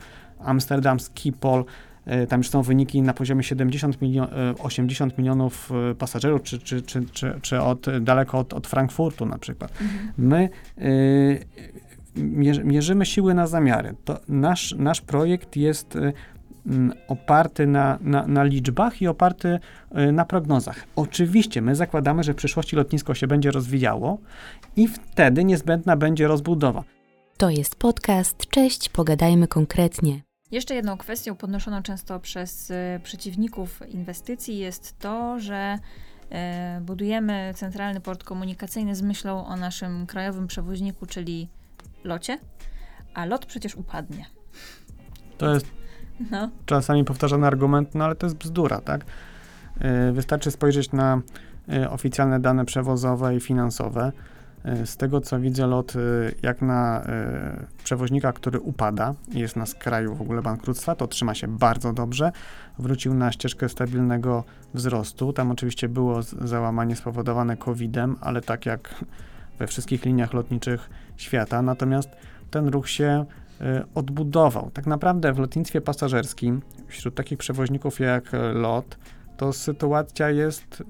[0.44, 1.64] Amsterdam Schiphol,
[2.28, 6.82] Tam już są wyniki na poziomie 70 milio- y, 80 milionów y, pasażerów, czy, czy,
[6.82, 9.72] czy, czy, czy od, daleko od, od Frankfurtu na przykład.
[10.18, 10.48] My
[10.78, 11.44] y,
[12.16, 13.94] mierzy- mierzymy siły na zamiary.
[14.04, 15.98] To nasz, nasz projekt jest
[17.08, 19.58] oparty na, na, na liczbach i oparty
[20.12, 20.84] na prognozach.
[20.96, 24.18] Oczywiście my zakładamy, że w przyszłości lotnisko się będzie rozwijało
[24.76, 26.84] i wtedy niezbędna będzie rozbudowa.
[27.36, 30.20] To jest podcast Cześć, pogadajmy konkretnie.
[30.52, 35.78] Jeszcze jedną kwestią podnoszoną często przez e, przeciwników inwestycji jest to, że
[36.30, 41.48] e, budujemy centralny port komunikacyjny z myślą o naszym krajowym przewoźniku, czyli
[42.04, 42.38] locie,
[43.14, 44.26] a lot przecież upadnie.
[45.38, 45.66] To jest
[46.30, 46.50] No.
[46.66, 49.04] czasami powtarzany argument, no ale to jest bzdura, tak?
[50.10, 51.20] Y, Wystarczy spojrzeć na
[51.72, 54.12] y, oficjalne dane przewozowe i finansowe.
[54.66, 59.66] Y, Z tego co widzę, lot y, jak na y, przewoźnika, który upada jest na
[59.66, 62.32] skraju w ogóle bankructwa, to trzyma się bardzo dobrze.
[62.78, 64.44] Wrócił na ścieżkę stabilnego
[64.74, 65.32] wzrostu.
[65.32, 69.04] Tam oczywiście było załamanie spowodowane COVID-em, ale tak jak
[69.58, 71.62] we wszystkich liniach lotniczych świata.
[71.62, 72.10] Natomiast
[72.50, 73.24] ten ruch się
[73.94, 74.70] odbudował.
[74.70, 78.98] Tak naprawdę w lotnictwie pasażerskim, wśród takich przewoźników jak e, LOT,
[79.36, 80.82] to sytuacja jest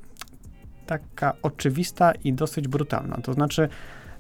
[0.99, 3.17] taka oczywista i dosyć brutalna.
[3.17, 3.69] To znaczy,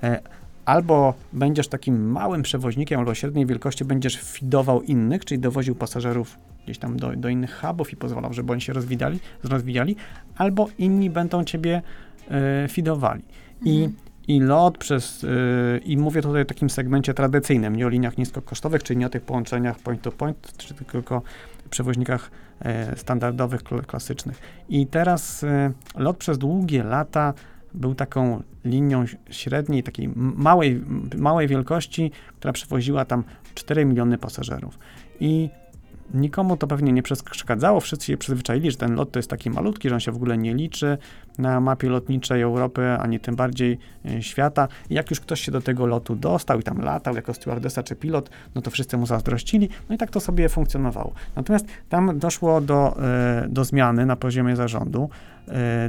[0.02, 0.20] e,
[0.64, 6.78] albo będziesz takim małym przewoźnikiem, albo średniej wielkości będziesz fidował innych, czyli dowoził pasażerów gdzieś
[6.78, 9.96] tam do, do innych hubów i pozwalał, żeby oni się rozwijali, rozwijali
[10.36, 11.82] albo inni będą ciebie
[12.30, 13.22] e, fidowali.
[13.64, 13.96] I Mhm.
[14.28, 18.82] i lot przez, yy, i mówię tutaj o takim segmencie tradycyjnym, nie o liniach niskokosztowych,
[18.82, 21.22] czyli nie o tych połączeniach point to point, czy tylko
[21.72, 24.38] przewoźnikach e, standardowych, kl- klasycznych.
[24.68, 27.34] I teraz e, lot przez długie lata
[27.74, 30.84] był taką linią średniej, takiej małej,
[31.16, 34.78] małej wielkości, która przewoziła tam 4 miliony pasażerów.
[35.20, 35.50] I
[36.14, 39.88] nikomu to pewnie nie przeszkadzało, wszyscy się przyzwyczaili, że ten lot to jest taki malutki,
[39.88, 40.98] że on się w ogóle nie liczy
[41.38, 44.68] na mapie lotniczej Europy, ani tym bardziej e, świata.
[44.90, 47.96] I jak już ktoś się do tego lotu dostał i tam latał jako stewardesa czy
[47.96, 51.12] pilot, no to wszyscy mu zazdrościli, no i tak to sobie funkcjonowało.
[51.36, 55.10] Natomiast tam doszło do, e, do zmiany na poziomie zarządu,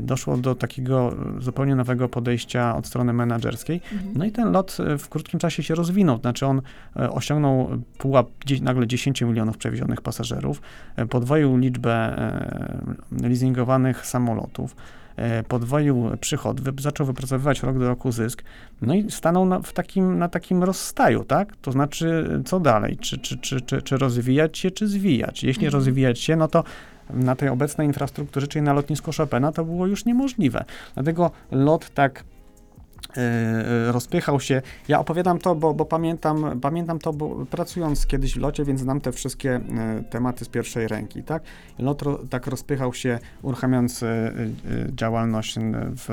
[0.02, 4.14] doszło do takiego e, zupełnie nowego podejścia od strony menedżerskiej, Mhm.
[4.16, 6.62] no i ten lot e, w krótkim czasie się rozwinął, znaczy on
[6.96, 8.28] e, osiągnął pułap
[8.62, 10.62] nagle 10 milionów przewiezionych pasażerów,
[10.96, 14.76] e, podwoił liczbę e, leasingowanych samolotów,
[15.16, 18.44] e, podwoił przychod, wy, zaczął wypracowywać rok do roku zysk,
[18.82, 21.56] no i stanął na, w takim, na takim rozstaju, tak?
[21.56, 22.98] To znaczy, co dalej?
[22.98, 25.44] Czy, czy, czy, czy, czy rozwijać się, czy zwijać?
[25.44, 25.74] Jeśli Mhm.
[25.80, 26.64] rozwijać się, no to
[27.14, 30.66] na tej obecnej infrastrukturze, czyli na lotnisku Chopina, to było już niemożliwe.
[30.94, 32.24] Dlatego lot tak
[33.18, 34.62] e, rozpychał się.
[34.88, 39.02] Ja opowiadam to, bo, bo pamiętam, pamiętam to, bo pracując kiedyś w locie, więc znam
[39.02, 41.44] te wszystkie e, tematy z pierwszej ręki, tak?
[41.80, 44.34] Lot ro, tak rozpychał się, uruchamiając e, e,
[44.96, 45.56] działalność
[45.98, 46.10] w,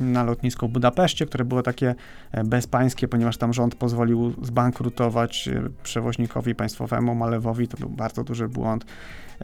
[0.00, 1.94] na lotnisku w Budapeszcie, które było takie
[2.32, 8.48] e, bezpańskie, ponieważ tam rząd pozwolił zbankrutować e, przewoźnikowi państwowemu, Malewowi, to był bardzo duży
[8.48, 8.84] błąd.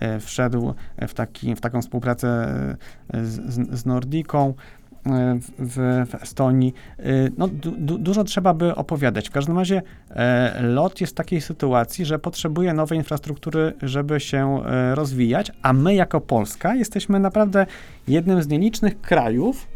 [0.00, 0.74] E, Wszedł
[1.08, 2.28] w, taki, w taką współpracę
[3.14, 4.54] e, z, z, Nordiką
[5.06, 6.74] e, w, w Estonii.
[7.38, 9.28] No, du, du, dużo trzeba by opowiadać.
[9.28, 14.60] W każdym razie e, LOT jest w takiej sytuacji, że potrzebuje nowej infrastruktury, żeby się
[14.64, 17.66] e, rozwijać, a my jako Polska jesteśmy naprawdę
[18.08, 19.68] jednym z nielicznych krajów,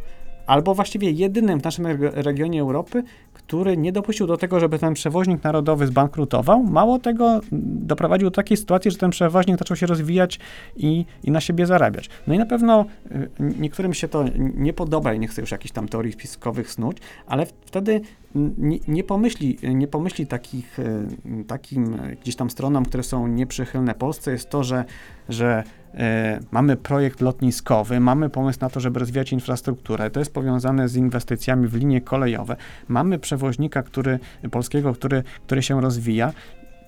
[0.46, 3.02] albo właściwie jedynym w naszym reg- regionie Europy,
[3.50, 6.62] który nie dopuścił do tego, żeby ten przewoźnik narodowy zbankrutował.
[6.62, 10.38] Mało tego, doprowadził do takiej sytuacji, że ten przewoźnik zaczął się rozwijać
[10.76, 12.10] i, i na siebie zarabiać.
[12.26, 15.72] No i na pewno y, niektórym się to nie podoba i nie chcę już jakichś
[15.72, 16.96] tam teorii spiskowych snuć,
[17.26, 18.00] ale wtedy
[18.34, 24.32] nie, nie, pomyśli, nie pomyśli takich, y, takim gdzieś tam stronom, które są nieprzychylne Polsce,
[24.32, 24.84] jest to, że,
[25.28, 25.64] że
[25.94, 30.10] E, mamy projekt lotniskowy, mamy pomysł na to, żeby rozwijać infrastrukturę.
[30.10, 32.56] To jest powiązane z inwestycjami w linie kolejowe.
[32.88, 34.18] Mamy przewoźnika który,
[34.50, 36.32] polskiego, który, który się rozwija.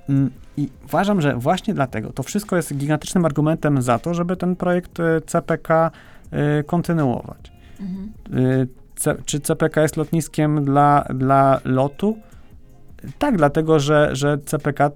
[0.08, 4.56] Mm, I uważam, że właśnie dlatego to wszystko jest gigantycznym argumentem za to, żeby ten
[4.56, 5.90] projekt e, CPK
[6.30, 7.52] e, kontynuować.
[7.80, 8.12] Mhm.
[9.02, 12.18] C, czy CPK jest lotniskiem dla, dla lotu?
[13.18, 14.90] Tak, dlatego że, że CPK,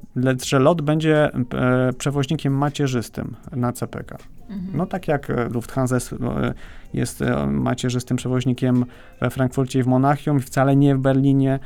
[0.44, 4.18] że LOT będzie e, przewoźnikiem macierzystym na CPK.
[4.48, 4.76] Mhm.
[4.76, 6.54] No tak jak Lufthansa jest, e,
[6.94, 8.84] jest e, macierzystym przewoźnikiem
[9.20, 11.58] we Frankfurcie i w Monachium, wcale nie w Berlinie.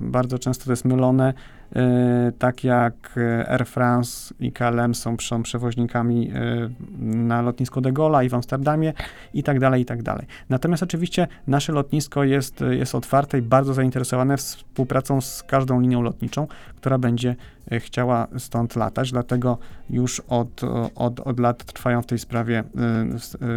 [0.00, 1.34] Bardzo często to jest mylone.
[1.76, 8.28] E, tak jak Air France i KLM są, przewoźnikami e, na lotnisku de Gaulle i
[8.28, 8.92] w Amsterdamie
[9.34, 10.26] i tak dalej, i tak dalej.
[10.48, 16.46] Natomiast oczywiście nasze lotnisko jest, jest otwarte i bardzo zainteresowane współpracą z każdą linią lotniczą,
[16.76, 17.36] która będzie
[17.70, 19.58] e, chciała stąd latać, dlatego
[19.90, 20.60] już od,
[20.94, 22.64] od, od lat trwają w tej sprawie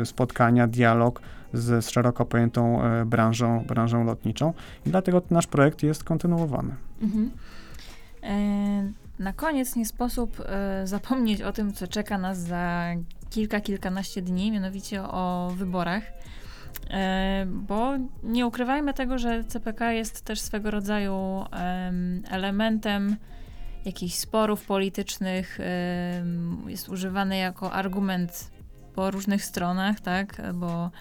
[0.04, 1.22] spotkania, dialog
[1.54, 4.54] z, z szeroko pojętą branżą, branżą lotniczą
[4.86, 6.76] i dlatego nasz projekt jest kontynuowany.
[7.02, 7.32] Mhm.
[8.24, 12.94] E, na koniec nie sposób e, zapomnieć o tym, co czeka nas za
[13.30, 16.04] kilka, kilkanaście dni, mianowicie o wyborach.
[16.90, 17.92] E, bo
[18.24, 21.46] nie ukrywajmy tego, że CPK jest też swego rodzaju
[22.32, 23.16] elementem
[23.86, 25.60] jakichś sporów politycznych,
[26.68, 28.52] jest używany jako argument
[28.96, 30.92] po różnych stronach, tak, bo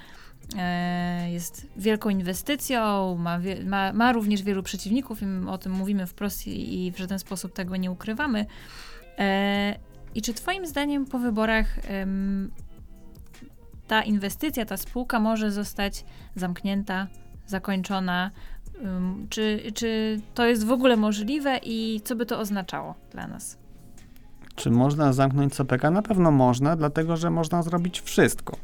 [1.31, 6.87] jest wielką inwestycją, ma, ma, ma, również wielu przeciwników, i o tym mówimy wprost i,
[6.87, 8.47] i w żaden sposób tego nie ukrywamy.
[9.19, 9.79] E,
[10.15, 11.79] I czy Twoim zdaniem po wyborach
[13.87, 16.05] ta inwestycja, ta spółka może zostać
[16.37, 17.07] zamknięta,
[17.47, 18.31] zakończona?
[19.29, 23.59] Czy, czy to jest w ogóle możliwe i co by to oznaczało dla nas?
[24.55, 25.91] Czy można zamknąć CPK?
[25.91, 28.57] Na pewno można, dlatego że można zrobić wszystko.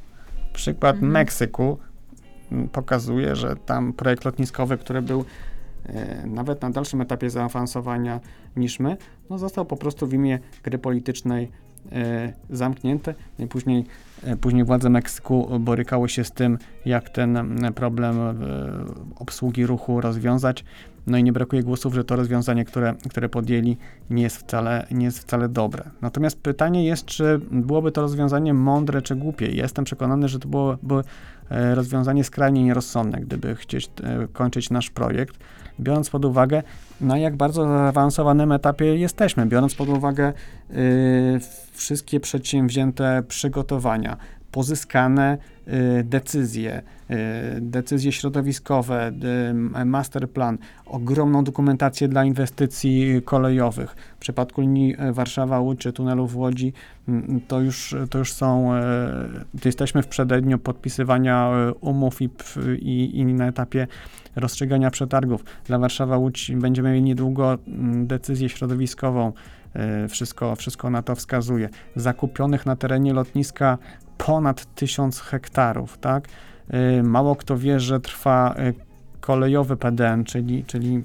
[0.57, 1.13] Przykład mhm.
[1.13, 1.79] Meksyku
[2.73, 5.25] pokazuje, że tam projekt lotniskowy, który był
[5.87, 8.21] e, nawet na dalszym etapie zaawansowania
[8.57, 8.97] niż my,
[9.31, 11.51] no został po prostu w imię gry politycznej
[12.51, 13.15] zamknięte.
[13.39, 13.85] No I później,
[14.25, 18.35] e, później władze Meksyku borykały się z tym, jak ten problem e,
[19.17, 20.65] obsługi ruchu rozwiązać.
[21.07, 23.77] No i nie brakuje głosów, że to rozwiązanie, które, które podjęli,
[24.11, 25.91] nie jest, wcale, nie jest wcale dobre.
[26.03, 29.47] Natomiast pytanie jest, czy byłoby to rozwiązanie mądre czy głupie.
[29.47, 31.03] Jestem przekonany, że to byłoby
[31.51, 35.37] e, rozwiązanie skrajnie nierozsądne, gdyby chcieć e, kończyć nasz projekt,
[35.81, 36.63] biorąc pod uwagę,
[37.01, 40.33] na jak bardzo zaawansowanym etapie jesteśmy, biorąc pod uwagę
[40.71, 41.41] y,
[41.73, 44.17] wszystkie przedsięwzięte przygotowania,
[44.57, 45.39] pozyskane
[45.69, 47.15] y, decyzje, y,
[47.61, 49.13] decyzje środowiskowe,
[49.81, 53.97] y, masterplan, ogromną dokumentację dla inwestycji kolejowych.
[54.17, 56.73] W przypadku linii Warszawa-Łódź czy tunelu w Łodzi
[57.49, 58.71] to już, to już są,
[59.61, 61.51] to jesteśmy w przededniu podpisywania
[61.81, 62.29] umów i,
[62.79, 63.87] i, i na etapie
[64.37, 65.45] rozstrzygania przetargów.
[65.65, 67.59] Dla Warszawa-Łódź będziemy mieli niedługo
[68.05, 69.33] decyzję środowiskową.
[70.09, 71.69] Wszystko, wszystko na to wskazuje.
[71.97, 73.79] Zakupionych na terenie lotniska
[74.19, 76.29] ponad 1000 hektarów, tak?
[76.99, 78.75] Y, mało kto wie, że trwa y,
[79.21, 81.05] kolejowy PDN, czyli, czyli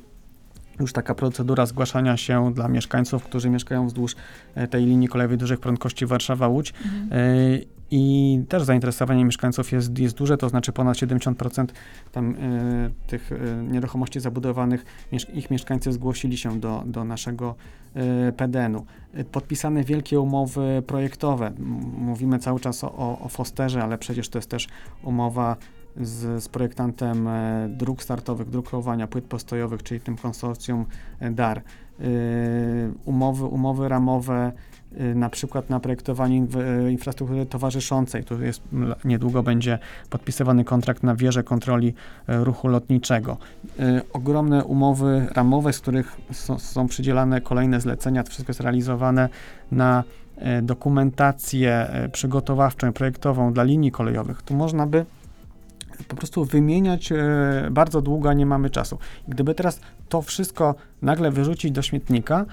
[0.79, 4.15] już taka procedura zgłaszania się dla mieszkańców, którzy mieszkają wzdłuż
[4.57, 6.73] y, tej linii kolejowej dużych prędkości Warszawa-Łódź.
[6.85, 7.61] Mhm.
[7.91, 11.65] I też zainteresowanie mieszkańców jest, jest duże, to znaczy ponad 70%
[12.11, 12.35] tam
[13.07, 13.31] tych
[13.71, 14.85] nieruchomości zabudowanych,
[15.33, 17.55] ich mieszkańcy zgłosili się do, do naszego
[18.29, 18.85] Y, PDN-u.
[19.31, 21.51] Podpisane wielkie umowy projektowe.
[21.97, 24.67] Mówimy cały czas o, o Fosterze, ale przecież to jest też
[25.03, 25.57] umowa
[25.97, 30.85] z, z projektantem e, dróg startowych, drukowania płyt postojowych, czyli tym konsorcjum
[31.19, 31.61] e, DAR.
[31.99, 34.70] Y, umowy, umowy ramowe Y,
[35.15, 36.47] na przykład na projektowanie
[36.87, 38.23] y, infrastruktury towarzyszącej.
[38.23, 38.61] Tu jest,
[39.05, 39.79] niedługo będzie
[40.09, 41.93] podpisywany kontrakt na wieżę kontroli y,
[42.43, 43.37] ruchu lotniczego.
[44.13, 49.29] Ogromne umowy ramowe, z których są, są przydzielane kolejne zlecenia, to wszystko jest realizowane
[49.71, 50.03] na
[50.61, 54.41] dokumentację przygotowawczą i projektową dla linii kolejowych.
[54.41, 55.05] Tu można by
[56.07, 57.13] po prostu wymieniać
[57.71, 58.97] bardzo długo, a nie mamy czasu.
[59.27, 59.79] Gdyby teraz
[60.09, 62.45] to wszystko nagle wyrzucić do śmietnika,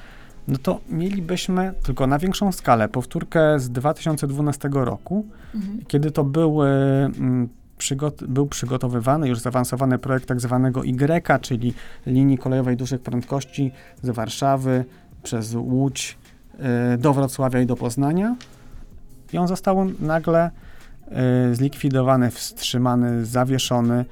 [0.49, 5.79] no to mielibyśmy tylko na większą skalę powtórkę z 2012 roku, mhm.
[5.89, 11.75] kiedy to były mm, przygot był przygotowywany już zaawansowany projekt tak zwanego Y, czyli
[12.07, 13.73] linii kolejowej dużych prędkości
[14.03, 14.85] z Warszawy
[15.23, 16.19] przez Łódź
[16.95, 18.37] y, do Wrocławia i do Poznania.
[19.33, 20.51] I on został nagle
[21.51, 24.05] y, zlikwidowany, wstrzymany, zawieszony.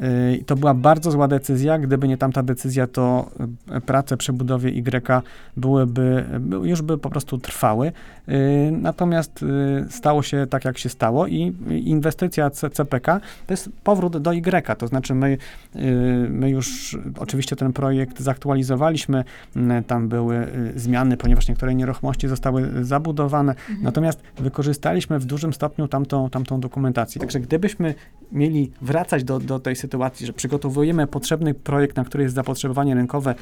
[0.00, 1.78] Y, To była bardzo zła decyzja.
[1.78, 3.30] Gdyby nie tamta decyzja, to
[3.76, 5.22] y, prace przy budowie Y
[5.56, 7.92] byłyby, by- już by po prostu trwały.
[8.28, 8.32] Y,
[8.72, 9.46] Natomiast y,
[9.90, 14.76] stało się tak, jak się stało i inwestycja CPK to jest powrót do Y.
[14.78, 15.38] To znaczy my,
[16.28, 19.24] my już oczywiście ten projekt zaktualizowaliśmy.
[19.56, 20.46] Mm, Tam były
[20.76, 23.52] zmiany, ponieważ niektóre nieruchomości zostały zabudowane.
[23.52, 23.78] Mhm.
[23.82, 27.20] Natomiast wykorzystaliśmy w dużym stopniu tamtą, tamtą dokumentację.
[27.20, 27.94] Także gdybyśmy
[28.32, 29.87] mieli wracać do, do tej sytuacji,
[30.24, 33.34] że przygotowujemy potrzebny projekt, na który jest zapotrzebowanie rynkowe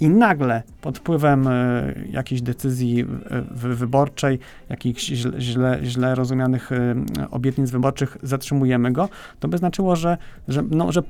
[0.00, 3.06] i nagle pod wpływem e, jakiejś decyzji e,
[3.50, 6.94] wy- wyborczej, jakichś źle, źle, źle rozumianych e,
[7.30, 9.08] obietnic wyborczych zatrzymujemy go,
[9.40, 10.18] to by znaczyło, że,
[10.48, 11.02] że, no, że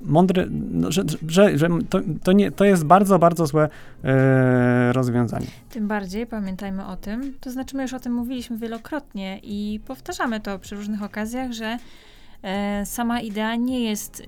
[0.00, 3.68] mądry, no, że, że, że to, to, nie, to jest bardzo, bardzo złe
[4.04, 5.46] e, rozwiązanie.
[5.70, 10.40] Tym bardziej pamiętajmy o tym, to znaczy my już o tym mówiliśmy wielokrotnie i powtarzamy
[10.40, 11.78] to przy różnych okazjach, że
[12.84, 14.22] sama idea nie jest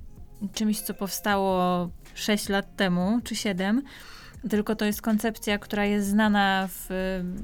[0.54, 3.82] czymś, co powstało 6 lat temu czy 7,
[4.50, 6.88] tylko to jest koncepcja, która jest znana w,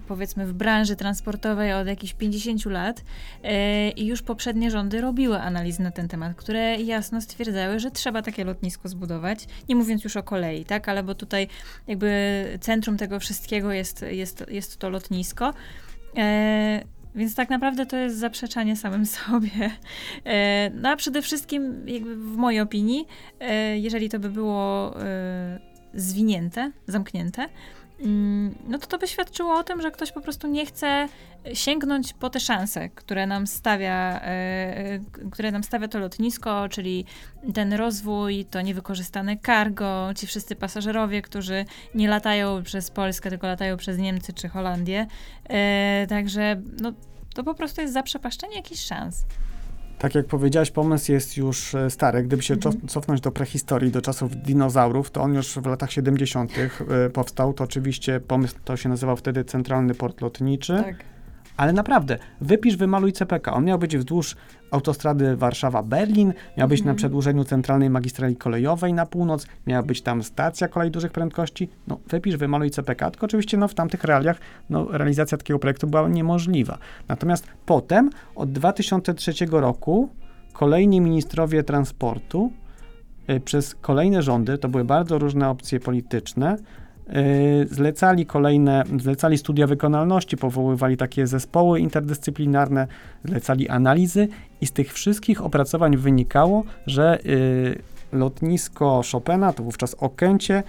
[0.08, 3.04] powiedzmy w branży transportowej od jakichś 50 lat
[3.42, 8.22] e, i już poprzednie rządy robiły analizy na ten temat, które jasno stwierdzały, że trzeba
[8.22, 11.48] takie lotnisko zbudować, nie mówiąc już o kolei, tak, ale bo tutaj
[11.86, 15.54] jakby centrum tego wszystkiego jest, jest, jest to lotnisko.
[17.14, 19.70] Więc tak naprawdę to jest zaprzeczanie samym sobie.
[20.24, 23.06] E, no a przede wszystkim, jakby w mojej opinii,
[23.40, 25.58] e, jeżeli to by było e,
[25.94, 27.48] zwinięte, zamknięte,
[28.68, 31.08] no to to by świadczyło o tym, że ktoś po prostu nie chce
[31.54, 37.04] sięgnąć po te szanse, które nam stawia, e, k- które nam stawia to lotnisko, czyli
[37.54, 43.76] ten rozwój, to niewykorzystane cargo, ci wszyscy pasażerowie, którzy nie latają przez Polskę, tylko latają
[43.76, 45.06] przez Niemcy czy Holandię.
[45.50, 46.92] E, także no,
[47.34, 49.24] to po prostu jest zaprzepaszczenie jakichś szans.
[49.98, 52.22] Tak jak powiedziałaś, pomysł jest już e, stary.
[52.22, 52.74] Gdyby się Mhm.
[52.74, 56.52] cof- cofnąć do prehistorii, do czasów dinozaurów, to on już w latach 70.
[57.06, 57.52] e, powstał.
[57.54, 60.82] To oczywiście pomysł to się nazywał wtedy Centralny Port Lotniczy.
[60.84, 60.96] Tak.
[61.58, 63.52] Ale naprawdę, wypisz, wymaluj CPK.
[63.52, 64.36] On miał być wzdłuż
[64.70, 66.96] autostrady Warszawa-Berlin, miał być na Mhm.
[66.96, 71.68] przedłużeniu centralnej magistrali kolejowej na północ, miała być tam stacja kolei dużych prędkości.
[71.88, 73.10] No, wypisz, wymaluj CPK.
[73.10, 74.38] Tylko oczywiście no, w tamtych realiach
[74.70, 76.78] no, realizacja takiego projektu była niemożliwa.
[77.08, 80.08] Natomiast potem, od 2003 roku,
[80.52, 82.52] kolejni ministrowie transportu
[83.30, 86.56] y, przez kolejne rządy, to były bardzo różne opcje polityczne,
[87.70, 92.86] zlecali kolejne, zlecali studia wykonalności, powoływali takie zespoły interdyscyplinarne,
[93.24, 94.28] zlecali analizy
[94.60, 97.78] i z tych wszystkich opracowań wynikało, że y,
[98.12, 100.62] lotnisko Chopina, to wówczas Okęcie,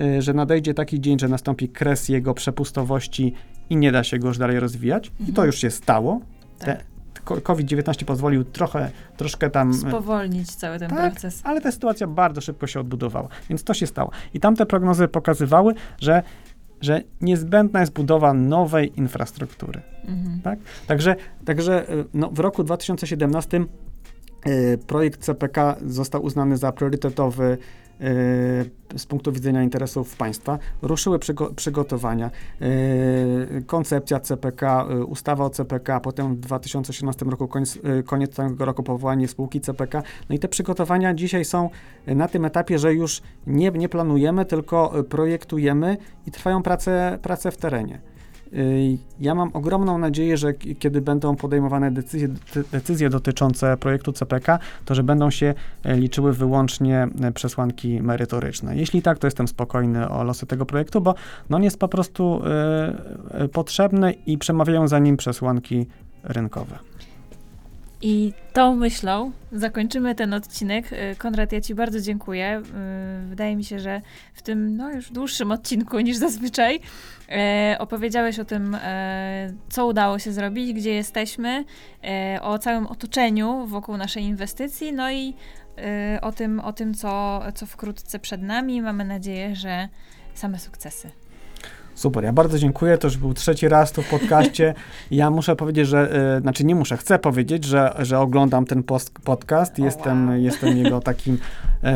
[0.00, 3.34] y, że nadejdzie taki dzień, że nastąpi kres jego przepustowości
[3.70, 5.06] i nie da się go już dalej rozwijać.
[5.06, 5.46] I to Mhm.
[5.46, 6.20] już się stało.
[6.58, 6.66] Tak.
[6.66, 6.84] Te,
[7.24, 9.70] COVID-19 pozwolił trochę, troszkę tam...
[9.70, 11.40] y, Spowolnić cały ten Tak, proces.
[11.44, 14.10] ale ta sytuacja bardzo szybko się odbudowała, więc to się stało.
[14.34, 16.22] I tamte prognozy pokazywały, że,
[16.80, 19.80] że niezbędna jest budowa nowej infrastruktury.
[20.04, 20.40] Mhm.
[20.42, 20.58] Tak?
[20.86, 23.64] Także, także y, no, w roku 2017
[24.46, 27.58] y, projekt CPK został uznany za priorytetowy
[28.96, 30.58] z punktu widzenia interesów państwa.
[30.82, 32.30] Ruszyły przygo- przygotowania,
[32.62, 38.82] y, koncepcja CPK, y, ustawa o CPK, potem w 2018 roku, koniec, koniec tego roku
[38.82, 40.02] powołanie spółki CPK.
[40.28, 41.70] No i te przygotowania dzisiaj są
[42.06, 45.96] na tym etapie, że już nie, nie planujemy, tylko projektujemy
[46.26, 48.11] i trwają prace, prace w terenie.
[48.54, 54.58] Y, Ja mam ogromną nadzieję, że kiedy będą podejmowane decyzje, de- decyzje dotyczące projektu CPK,
[54.84, 58.76] to że będą się e, liczyły wyłącznie e, przesłanki merytoryczne.
[58.76, 61.14] Jeśli tak, to jestem spokojny o losy tego projektu, bo
[61.50, 62.42] no, on jest po prostu
[63.30, 65.86] e, potrzebny i przemawiają za nim przesłanki
[66.24, 66.78] rynkowe.
[68.04, 70.92] I tą myślą zakończymy ten odcinek.
[70.92, 72.62] Y, Konrad, ja Ci bardzo dziękuję.
[73.24, 74.00] Y, Wydaje mi się, że
[74.34, 76.80] w tym no, już dłuższym odcinku niż zazwyczaj
[77.28, 78.76] e, opowiedziałeś o tym,
[79.68, 81.64] co udało się zrobić, gdzie jesteśmy,
[82.40, 85.34] o całym otoczeniu wokół naszej inwestycji, no i
[86.22, 88.82] o tym, o tym co, co wkrótce przed nami.
[88.82, 89.88] Mamy nadzieję, że
[90.34, 91.21] same sukcesy.
[91.94, 92.98] Super, ja bardzo dziękuję.
[92.98, 94.74] To już był trzeci raz tu w podcaście.
[95.10, 99.18] Ja muszę powiedzieć, że, e, znaczy nie muszę, chcę powiedzieć, że, że oglądam ten post,
[99.24, 99.78] podcast.
[99.78, 101.38] Jestem, jestem jego takim,
[101.84, 101.94] e,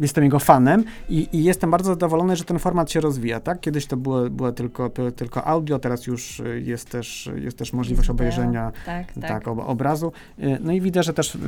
[0.00, 3.60] jestem jego fanem i, i jestem bardzo zadowolony, że ten format się rozwija, tak?
[3.60, 8.72] Kiedyś to było, było tylko, tylko audio, teraz już jest też, jest też możliwość obejrzenia
[8.86, 9.28] Tak, tak.
[9.28, 10.12] tak, ob- obrazu.
[10.38, 11.38] E, No i widzę, że też y,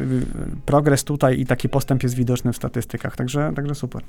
[0.66, 4.02] progres tutaj i taki postęp jest widoczny w statystykach, także, także super.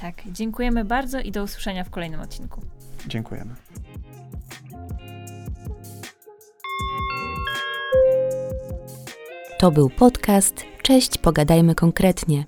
[0.00, 0.14] tak.
[0.32, 2.60] Dziękujemy bardzo i do usłyszenia w kolejnym odcinku.
[3.08, 3.54] Dziękujemy.
[9.58, 12.44] To był podcast Cześć, pogadajmy konkretnie.